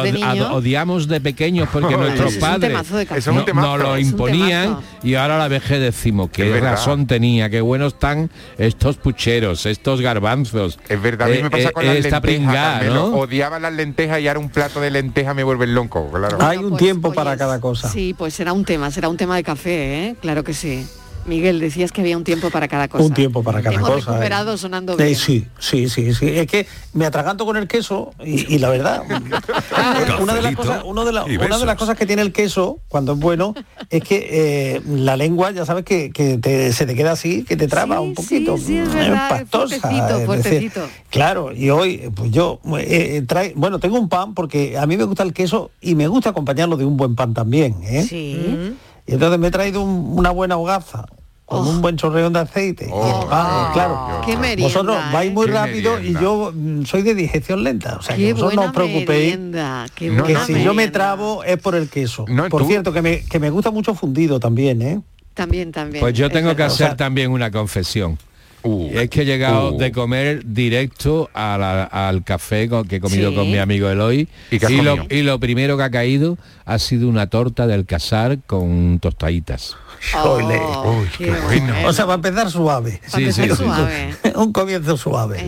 [0.04, 0.52] de niño.
[0.54, 2.72] odiamos de pequeños porque nuestros padres
[3.08, 3.32] café.
[3.32, 6.70] no- nos lo imponían y ahora la vejez decimos Es qué verdad.
[6.74, 10.78] razón tenía, qué buenos están estos pucheros, estos garbanzos.
[10.88, 12.84] Es verdad, a mí me pasa Eh, con eh, las esta lentejas.
[12.86, 13.06] ¿no?
[13.16, 16.38] Odiaba las lentejas y ahora un plato de lentejas me vuelve loco, claro.
[16.40, 17.88] Hay un tiempo para cada cosa.
[17.88, 20.16] Sí, pues será un tema, será un tema de café, ¿eh?
[20.20, 20.86] Claro que sí.
[21.24, 23.04] Miguel, decías que había un tiempo para cada cosa.
[23.04, 24.12] Un tiempo para cada Hemos cosa.
[24.12, 25.14] recuperado sonando Eh, bien.
[25.14, 26.26] sí, sí, sí, sí.
[26.28, 29.02] Es que me atraganto con el queso y, y la verdad,
[30.22, 31.74] una de las cosas, uno de la- y una de las besos.
[31.76, 33.54] cosas que tiene el queso cuando es bueno
[33.90, 34.28] es que
[34.76, 38.00] eh, la lengua, ya sabes que, que te- se te queda así, que te traba
[38.00, 39.80] un poquito, sí, es mm, verdad, es pastosa.
[39.80, 40.88] fuertecito, es decir, fuertecito.
[41.10, 45.04] claro, y hoy pues yo eh, trae, bueno, tengo un pan porque a mí me
[45.04, 48.02] gusta el queso y me gusta acompañarlo de un buen pan también, ¿eh?
[48.08, 48.74] Sí.
[49.08, 51.06] Y entonces me he traído un- una buena hogaza
[51.46, 52.84] con un buen chorreón de aceite.
[52.84, 54.20] y el pan, claro.
[54.26, 56.20] Qué merienda, Vosotros vais muy rápido merienda.
[56.20, 57.96] y yo mm, soy de digestión lenta.
[57.98, 59.06] O sea, que vosotros no os preocupéis.
[59.38, 62.26] merienda, que si yo me trabo es por el queso.
[62.28, 65.00] No, por tú- cierto, que me, que me gusta mucho fundido también, ¿eh?
[65.32, 66.00] También, también.
[66.02, 66.74] Pues yo es tengo que verdad.
[66.74, 68.18] hacer también una confesión.
[68.64, 69.78] Y es que he llegado Uh.
[69.78, 73.36] de comer directo a la- al café con- que he comido Sí.
[73.36, 77.28] con mi amigo Eloy ¿Y lo, y lo primero que ha caído ha sido una
[77.28, 79.76] torta del casar con tostaditas.
[80.22, 80.58] Ole.
[80.60, 81.74] Oh, Uy, qué qué bueno.
[81.86, 83.00] O sea, va a empezar suave.
[83.10, 84.14] Para empezar suave.
[84.36, 85.46] un comienzo suave.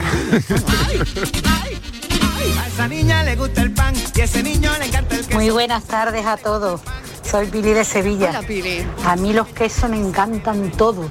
[2.59, 5.39] A esa niña le gusta el pan y a ese niño le encanta el queso.
[5.39, 6.81] Muy buenas tardes a todos.
[7.23, 8.31] Soy Pili de Sevilla.
[8.31, 8.83] Hola, Pili.
[9.05, 11.07] A mí los quesos me encantan todos.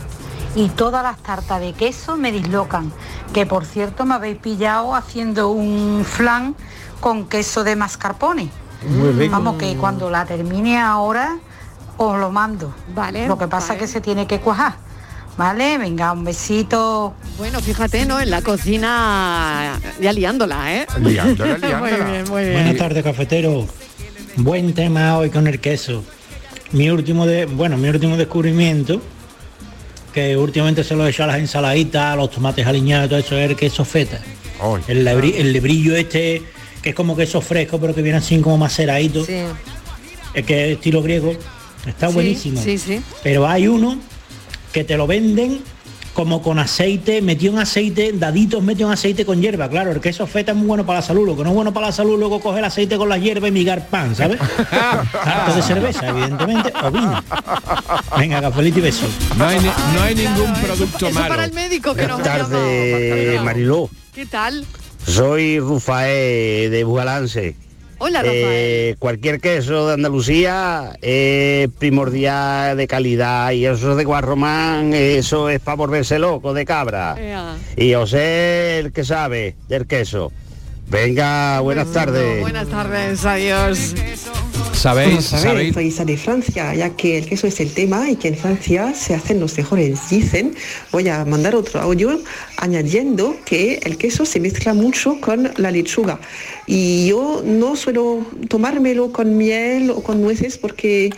[0.60, 2.92] Y todas las tartas de queso me dislocan.
[3.34, 6.54] Que por cierto me habéis pillado haciendo un flan
[7.00, 8.50] con queso de mascarpone.
[8.90, 9.32] Muy rico.
[9.32, 11.38] Vamos que cuando la termine ahora
[11.96, 12.76] os lo mando.
[12.94, 13.86] Vale, Lo que pasa vale.
[13.86, 14.74] es que se tiene que cuajar.
[15.38, 15.78] ¿Vale?
[15.78, 17.14] Venga, un besito.
[17.38, 18.20] Bueno, fíjate, ¿no?
[18.20, 20.88] En la cocina ya liándola, ¿eh?
[21.00, 22.54] Liándola, muy bien, muy bien.
[22.56, 23.66] Buenas tardes, cafetero.
[24.36, 26.04] Buen tema hoy con el queso.
[26.74, 29.02] Mi último de, bueno, mi último descubrimiento,
[30.20, 33.38] que últimamente se lo he hecho a las ensaladitas, a los tomates aliñados, todo eso,
[33.38, 34.20] es el queso feta.
[34.62, 34.82] Ay.
[34.90, 36.42] El, lebri- el lebrillo este,
[36.82, 39.24] que es como queso fresco, pero que viene así como maceradito.
[39.26, 39.36] Sí,
[40.34, 41.34] Es que es estilo griego.
[41.88, 42.62] Está sí, buenísimo.
[42.62, 43.02] Sí, sí.
[43.24, 43.98] Pero hay uno
[44.74, 45.62] que te lo venden
[46.20, 49.70] como con aceite, metido en aceite, daditos metido en aceite con hierba.
[49.70, 51.26] Claro, el queso feta es muy bueno para la salud.
[51.26, 53.48] Lo que no es bueno para la salud, luego coger el aceite con la hierba
[53.48, 54.38] y migar pan, ¿sabes?
[55.24, 57.24] Harto de cerveza, evidentemente, o vino.
[58.18, 59.06] Venga, cafelito y beso.
[59.38, 59.64] No hay, ni-
[59.96, 61.30] no hay ningún producto Eso malo.
[61.30, 63.90] para el médico que nos tardes, Mariló.
[64.14, 64.66] ¿Qué tal?
[65.08, 67.56] Soy Rufael de Bugalance.
[68.00, 68.44] Hola, Rafael.
[68.46, 75.60] Eh, cualquier queso de Andalucía es primordial de calidad y eso de Guarromán, eso es
[75.60, 77.16] para volverse loco de cabra.
[77.20, 77.58] Ea.
[77.76, 80.32] Y yo sé el que sabe del queso.
[80.90, 82.42] Venga, buenas tardes.
[82.42, 83.94] Buenas tardes, adiós.
[84.74, 85.26] ¿Sabéis?
[85.26, 85.74] saber, ¿Sabéis?
[85.74, 88.94] soy Isa de Francia, ya que el queso es el tema y que en Francia
[88.96, 90.56] se hacen los mejores dicen.
[90.92, 92.22] Voy a mandar otro audio
[92.58, 96.20] añadiendo que el queso se mezcla mucho con la lechuga.
[96.72, 101.10] Y yo no suelo tomármelo con miel o con nueces porque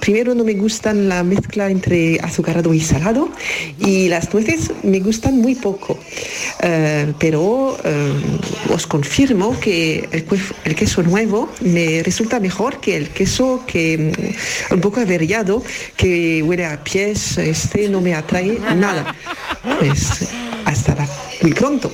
[0.00, 3.28] primero no me gustan la mezcla entre azucarado y salado
[3.78, 5.96] y las nueces me gustan muy poco.
[6.62, 8.12] Eh, pero eh,
[8.74, 14.12] os confirmo que el, queso nuevo me resulta mejor que el queso que
[14.70, 15.62] mm, un poco averiado,
[15.96, 19.14] que huele a pies, este no me atrae nada.
[19.78, 20.26] Pues
[20.64, 21.08] hasta la-
[21.40, 21.92] muy pronto.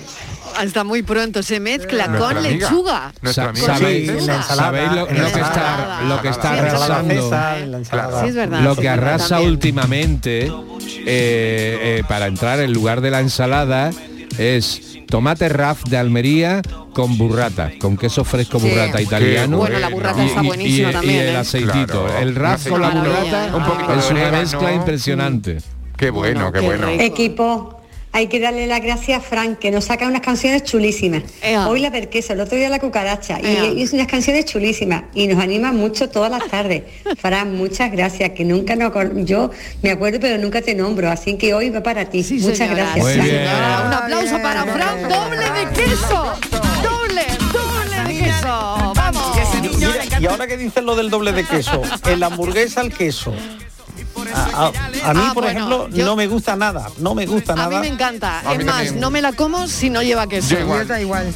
[0.58, 2.40] Hasta muy pronto se mezcla con amiga.
[2.50, 3.12] lechuga.
[3.22, 3.66] Nuestra Sa- amiga.
[3.78, 6.02] ¿Sabéis, Sí, en la ensalada, sabéis lo, en lo la que está, ensalada.
[6.02, 7.22] lo que está Sí, La ensalada arrasando?
[7.22, 8.20] César, la ensalada.
[8.22, 8.60] Sí, es verdad.
[8.62, 9.50] Lo sí, que arrasa también.
[9.52, 10.50] últimamente eh,
[11.06, 13.90] eh, para entrar en lugar de la ensalada
[14.38, 16.60] es tomate raf de Almería
[16.92, 18.68] con burrata, con queso fresco Sí.
[18.68, 19.58] burrata italiano.
[19.58, 21.36] Bueno, la burrata está buenísima y también, el ¿eh?
[21.36, 22.04] aceitito.
[22.04, 22.18] Claro.
[22.18, 23.50] El raf con la burrata
[23.92, 25.58] Un es una mezcla impresionante.
[25.96, 26.86] Qué bueno, Bueno, qué qué bueno.
[26.88, 27.02] rico.
[27.02, 27.77] Equipo,
[28.12, 31.22] hay que darle las gracias a Frank, que nos saca unas canciones chulísimas.
[31.42, 31.68] Ea.
[31.68, 33.38] Hoy la del queso, el otro día la cucaracha.
[33.40, 33.66] Ea.
[33.66, 35.04] Y hizo unas canciones chulísimas.
[35.14, 36.82] Y nos anima mucho todas las tardes.
[37.20, 39.50] Fran, muchas gracias, que nunca me acor- yo
[39.82, 41.10] me acuerdo, pero nunca te nombro.
[41.10, 42.18] Así que hoy va para ti.
[42.40, 43.16] muchas señora, gracias.
[43.86, 46.32] Un aplauso para Fran, doble de queso.
[46.82, 48.92] Doble, doble de queso.
[48.94, 49.38] Vamos.
[49.78, 53.32] Mira, y ahora que dicen lo del doble de queso, en la hamburguesa el queso.
[54.34, 54.70] A, a- a
[55.14, 57.68] mí, Ah, por bueno, ejemplo, yo- no me gusta nada, no me gusta A nada.
[57.80, 58.40] mí me encanta.
[58.40, 59.00] A es más, también.
[59.00, 60.54] no me la como si no lleva queso.
[60.54, 60.86] Yo igual.
[60.88, 61.32] Da igual.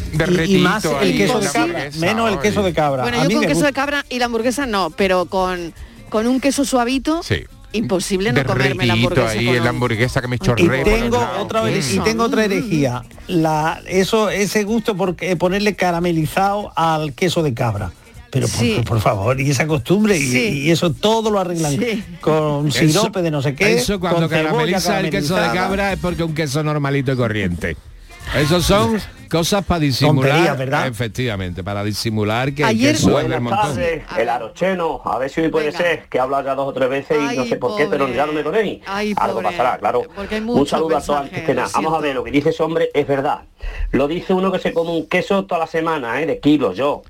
[0.47, 3.03] Y, y más el queso de cabra, menos el queso de cabra.
[3.03, 3.67] Bueno, a yo mí con queso gusta.
[3.67, 5.73] de cabra y la hamburguesa no, pero con,
[6.09, 7.45] con un queso suavito, Sí.
[7.73, 9.31] imposible no comerme la hamburguesa.
[9.31, 10.85] ahí con la hamburguesa que me Y chorrea.
[10.85, 13.03] por tengo otra y tengo otra herejía.
[13.29, 17.93] La, eso, ese gusto por eh, ponerle caramelizado al queso de cabra.
[18.33, 18.81] Pero por, Sí.
[18.87, 20.49] por favor, y esa costumbre, y- Sí.
[20.65, 21.77] y, eso todo lo arreglan
[22.23, 23.75] con Eso- sirope de no sé qué.
[23.75, 27.77] Eso cuando carameliza el queso de cabra es porque un queso normalito y corriente.
[28.35, 30.87] Esos son cosas para disimular, Tonterías, ¿verdad?
[30.87, 33.75] efectivamente, para disimular que Ayer- el queso es del Buenas montón.
[33.75, 35.79] tardes, el arocheno, a ver si hoy puede Venga.
[35.79, 38.09] ser, que he hablado ya dos o tres veces y no sé por qué, pero
[38.09, 38.81] ya no me ponéis.
[38.87, 39.51] Ay, Algo pobre.
[39.51, 40.05] pasará, claro.
[40.47, 41.69] Un saludo a todos antes que nada.
[41.75, 43.41] Vamos a ver, lo que dice ese hombre es verdad.
[43.91, 46.25] Lo dice uno que se come un queso toda la semana, ¿eh?
[46.27, 47.03] de kilos yo.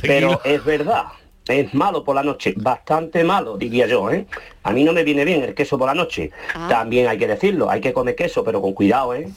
[0.00, 1.04] Pero es verdad.
[1.46, 4.26] Es malo por la noche, bastante malo, diría yo, ¿eh?
[4.62, 6.30] A mí no me viene bien el queso por la noche.
[6.54, 6.68] Ah.
[6.68, 9.28] También hay que decirlo, hay que comer queso, pero con cuidado, ¿eh?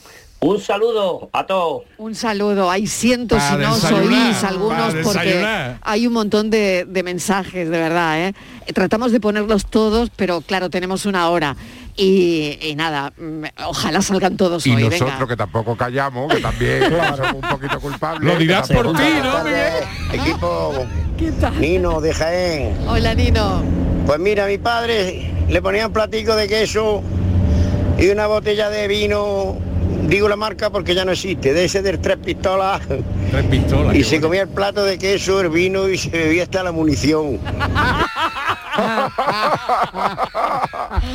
[0.43, 1.83] Un saludo a todos.
[1.97, 5.45] Un saludo, hay cientos si no oís algunos porque
[5.81, 8.27] hay un montón de, de mensajes, de verdad.
[8.27, 8.33] ¿eh?
[8.73, 11.55] Tratamos de ponerlos todos, pero claro, tenemos una hora.
[11.95, 13.13] Y, y nada,
[13.65, 14.83] ojalá salgan todos Y hoy.
[14.85, 15.27] nosotros venga.
[15.27, 16.83] que tampoco callamos, que también
[17.15, 18.33] somos un poquito culpables.
[18.33, 20.85] Lo dirás por ti, ¿no, Equipo
[21.17, 21.59] ¿Qué tal?
[21.61, 22.77] Nino de Jaén.
[22.87, 23.61] Hola Nino.
[24.07, 27.03] Pues mira, a mi padre le ponía un platico de queso
[27.99, 29.55] y una botella de vino,
[30.07, 32.81] digo la marca porque ya no existe, de ese del tres pistolas.
[33.29, 33.95] Tres pistolas.
[33.95, 34.27] Y se bueno.
[34.27, 37.39] comía el plato de queso, el vino y se bebía hasta la munición.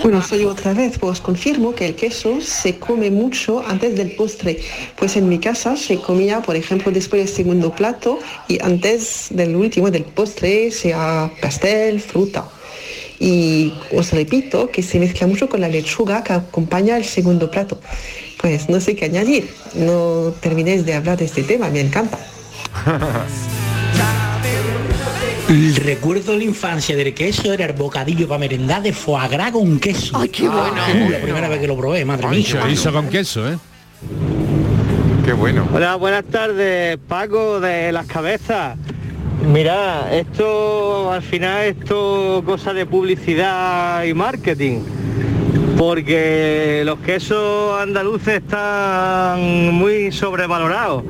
[0.02, 4.60] Bueno, soy otra vez, pues confirmo que el queso se come mucho antes del postre.
[4.96, 9.56] Pues en mi casa se comía, por ejemplo, después del segundo plato y antes del
[9.56, 12.48] último del postre, sea pastel, fruta.
[13.20, 17.80] Y os repito que se mezcla mucho con la lechuga que acompaña el segundo plato.
[18.40, 19.52] Pues no sé qué añadir.
[19.74, 22.18] No terminéis de hablar de este tema, me encanta.
[25.48, 29.50] El recuerdo de la infancia del queso era el bocadillo para merendar de foie gras
[29.50, 30.18] con queso.
[30.18, 30.74] ¡Ay, qué bueno!
[31.10, 32.46] la primera vez que lo probé, madre Ay, mía.
[32.46, 33.56] chorizo con queso, ¿eh?
[35.24, 35.66] Qué bueno.
[35.72, 38.76] Hola, buenas tardes, Paco de las cabezas.
[39.50, 44.80] Mira, esto al final esto cosa de publicidad y marketing.
[45.78, 51.04] Porque los quesos andaluces están muy sobrevalorados.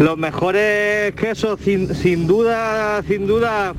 [0.00, 3.74] Los mejores quesos sin, sin duda, sin duda,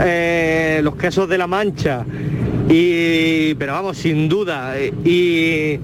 [0.00, 2.04] eh, los quesos de la Mancha.
[2.68, 4.76] Y, pero vamos, sin duda.
[4.78, 5.80] Y,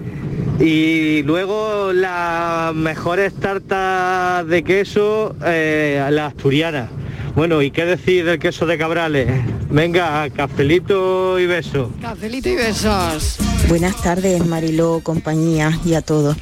[0.61, 6.89] y luego las mejores tartas de queso, eh, la asturiana.
[7.35, 9.29] Bueno, ¿y qué decir del queso de Cabrales?
[9.69, 11.91] Venga, cafelito y beso.
[12.01, 13.39] Cafelito y besos.
[13.69, 16.37] Buenas tardes, Mariló, compañía y a todos.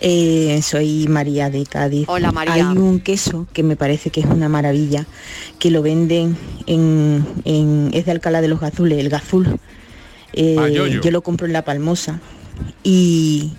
[0.00, 2.06] Eh, soy María de Cádiz.
[2.08, 2.54] Hola, María.
[2.54, 5.06] Hay un queso que me parece que es una maravilla,
[5.58, 6.36] que lo venden
[6.66, 9.58] en, en- es de Alcalá de los Gazules, el Gazul.
[10.32, 10.68] Eh, Ah,
[11.02, 12.20] yo lo compro en La Palmosa
[12.82, 13.52] y,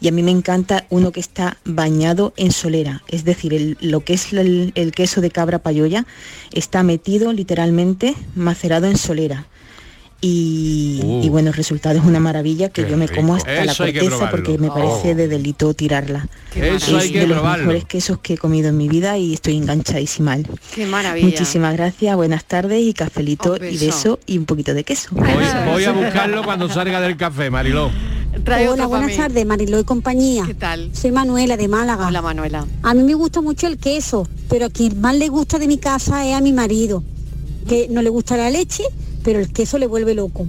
[0.00, 4.00] y a mí me encanta uno que está bañado en solera, es decir, el- lo
[4.04, 6.06] que es el, el queso de cabra payoya
[6.52, 9.46] está metido literalmente macerado en solera.
[10.20, 11.20] Y, Uh.
[11.22, 13.46] y bueno, el resultado es una maravilla que Qué yo me como rico.
[13.48, 15.14] hasta la Eso corteza porque me parece Oh.
[15.14, 16.28] de delito tirarla.
[16.52, 19.16] Qué Eso es hay que de los mejores quesos que he comido en mi vida
[19.16, 20.38] y estoy enganchadísima.
[20.74, 21.24] Qué maravilla.
[21.24, 24.18] Muchísimas gracias, buenas tardes y cafelito y beso.
[24.26, 25.10] y un poquito de queso.
[25.12, 25.24] Voy,
[25.70, 27.90] voy a buscarlo cuando salga del café, Mariló.
[28.44, 30.44] Trae Hola, buenas tardes, Mariló y compañía.
[30.46, 30.90] ¿Qué tal?
[30.94, 32.08] Soy Manuela de Málaga.
[32.08, 32.66] Hola, Manuela.
[32.82, 35.78] A mí me gusta mucho el queso, pero a quien más le gusta de mi
[35.78, 37.02] casa es a mi marido,
[37.68, 38.82] que no le gusta la leche,
[39.28, 40.46] pero el queso le vuelve loco.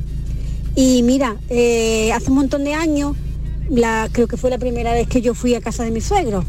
[0.74, 3.14] Y mira, eh, hace un montón de años,
[3.70, 6.46] la, creo que fue la primera vez que yo fui a casa de mi suegro.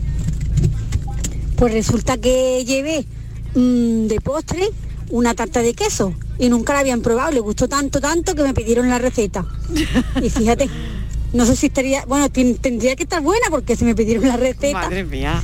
[1.57, 3.05] Pues resulta que llevé
[3.57, 4.68] mm, de postre
[5.11, 7.33] una tarta de queso y nunca la habían probado.
[7.33, 9.45] Le gustó tanto, tanto que me pidieron la receta.
[10.22, 10.70] Y fíjate,
[11.33, 14.37] no sé si estaría, bueno, ten- tendría que estar buena porque si me pidieron la
[14.37, 14.83] receta.
[14.83, 15.43] Madre mía.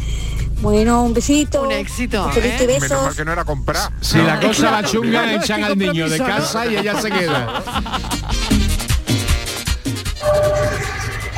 [0.61, 1.63] Bueno, un besito.
[1.63, 2.31] Un éxito.
[2.35, 2.67] Y ¿eh?
[2.67, 2.91] besos.
[2.91, 3.91] Menos mal que no era comprar.
[4.01, 7.63] Si la cosa va chunga, Claro, echan al niño de casa y ella se queda.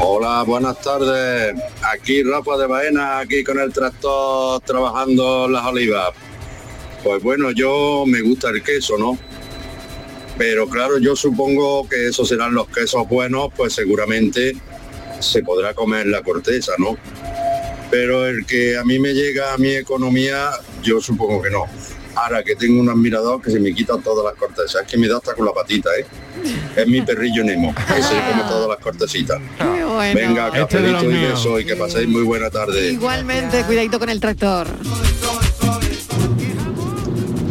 [0.00, 1.54] Hola, buenas tardes.
[1.92, 6.10] Aquí Rafa de Baena, aquí con el tractor trabajando las olivas.
[7.02, 9.18] Pues bueno, yo me gusta el queso, ¿no?
[10.36, 14.56] Pero claro, yo supongo que esos serán los quesos buenos, pues seguramente
[15.18, 16.96] se podrá comer la corteza, ¿no?
[17.90, 20.50] Pero el que a mí me llega a mi economía,
[20.82, 21.64] yo supongo que no.
[22.14, 25.06] Ahora que tengo un admirador que se me quita todas las cortezas, es que me
[25.08, 26.04] da hasta con la patita, ¿eh?
[26.76, 29.40] Es mi perrillo Nemo, que se come todas las cortecitas.
[29.58, 30.14] bueno.
[30.20, 31.30] Venga, Este cafelito y míos.
[31.34, 32.90] beso y que paséis muy buena tarde.
[32.92, 34.66] Igualmente, cuidadito con el tractor.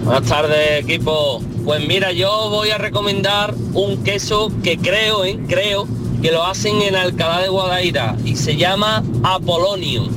[0.03, 1.41] Buenas tardes, equipo.
[1.65, 5.37] Pues mira, yo voy a recomendar un queso que creo, ¿eh?
[5.49, 5.87] creo
[6.21, 10.07] que lo hacen en Alcalá de Guadaira y se llama Apolonio.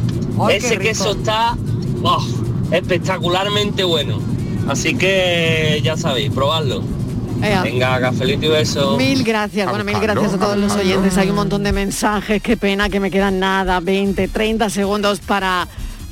[0.41, 1.57] Ay, Ese queso está
[2.03, 2.25] oh,
[2.71, 4.21] espectacularmente bueno.
[4.69, 6.83] Así que ya sabéis, probadlo.
[7.43, 7.63] Ea.
[7.63, 8.97] Venga, cafelito y beso.
[8.97, 11.17] Mil gracias, bueno, mil gracias a todos los oyentes.
[11.17, 15.67] Hay un montón de mensajes, qué pena que me quedan nada, 20, 30 segundos para,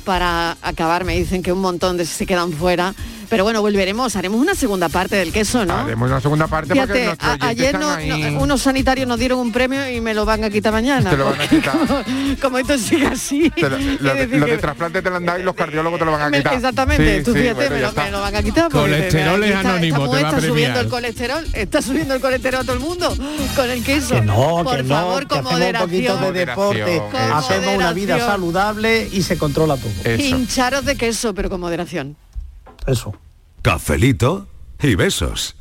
[0.05, 1.05] para acabar.
[1.05, 2.95] Me dicen que un montón de se quedan fuera.
[3.29, 5.75] Pero bueno, volveremos, haremos una segunda parte del queso, ¿no?
[5.75, 8.31] Haremos una segunda parte porque Fíjate, oyentes ayer no- ahí.
[8.31, 11.11] no- unos sanitarios nos dieron un premio y me lo van a quitar mañana.
[11.11, 11.77] Te lo van a quitar.
[12.41, 13.51] Como esto sigue así.
[13.51, 16.33] Te lo- de, lo trasplante te lo han dado y los cardiólogos te lo van
[16.33, 16.53] a quitar.
[16.55, 18.03] Exactamente, Sí, tú sí, fíjate, bueno, me, lo, está.
[18.05, 18.63] me lo van a quitar.
[18.71, 22.13] porque Colesterol es está- anónimo, esta te va a está subiendo el colesterol, está subiendo
[22.15, 23.15] el colesterol a todo el mundo
[23.55, 24.15] con el queso.
[24.15, 26.33] Que no, Por que no, favor, que con hacemos un poquito moderación.
[26.33, 29.91] de deporte, Con hacemos una vida saludable y se controla todo.
[30.17, 32.15] Hincharos de queso, pero con moderación.
[33.61, 34.47] Cafelito
[34.81, 35.58] y besos.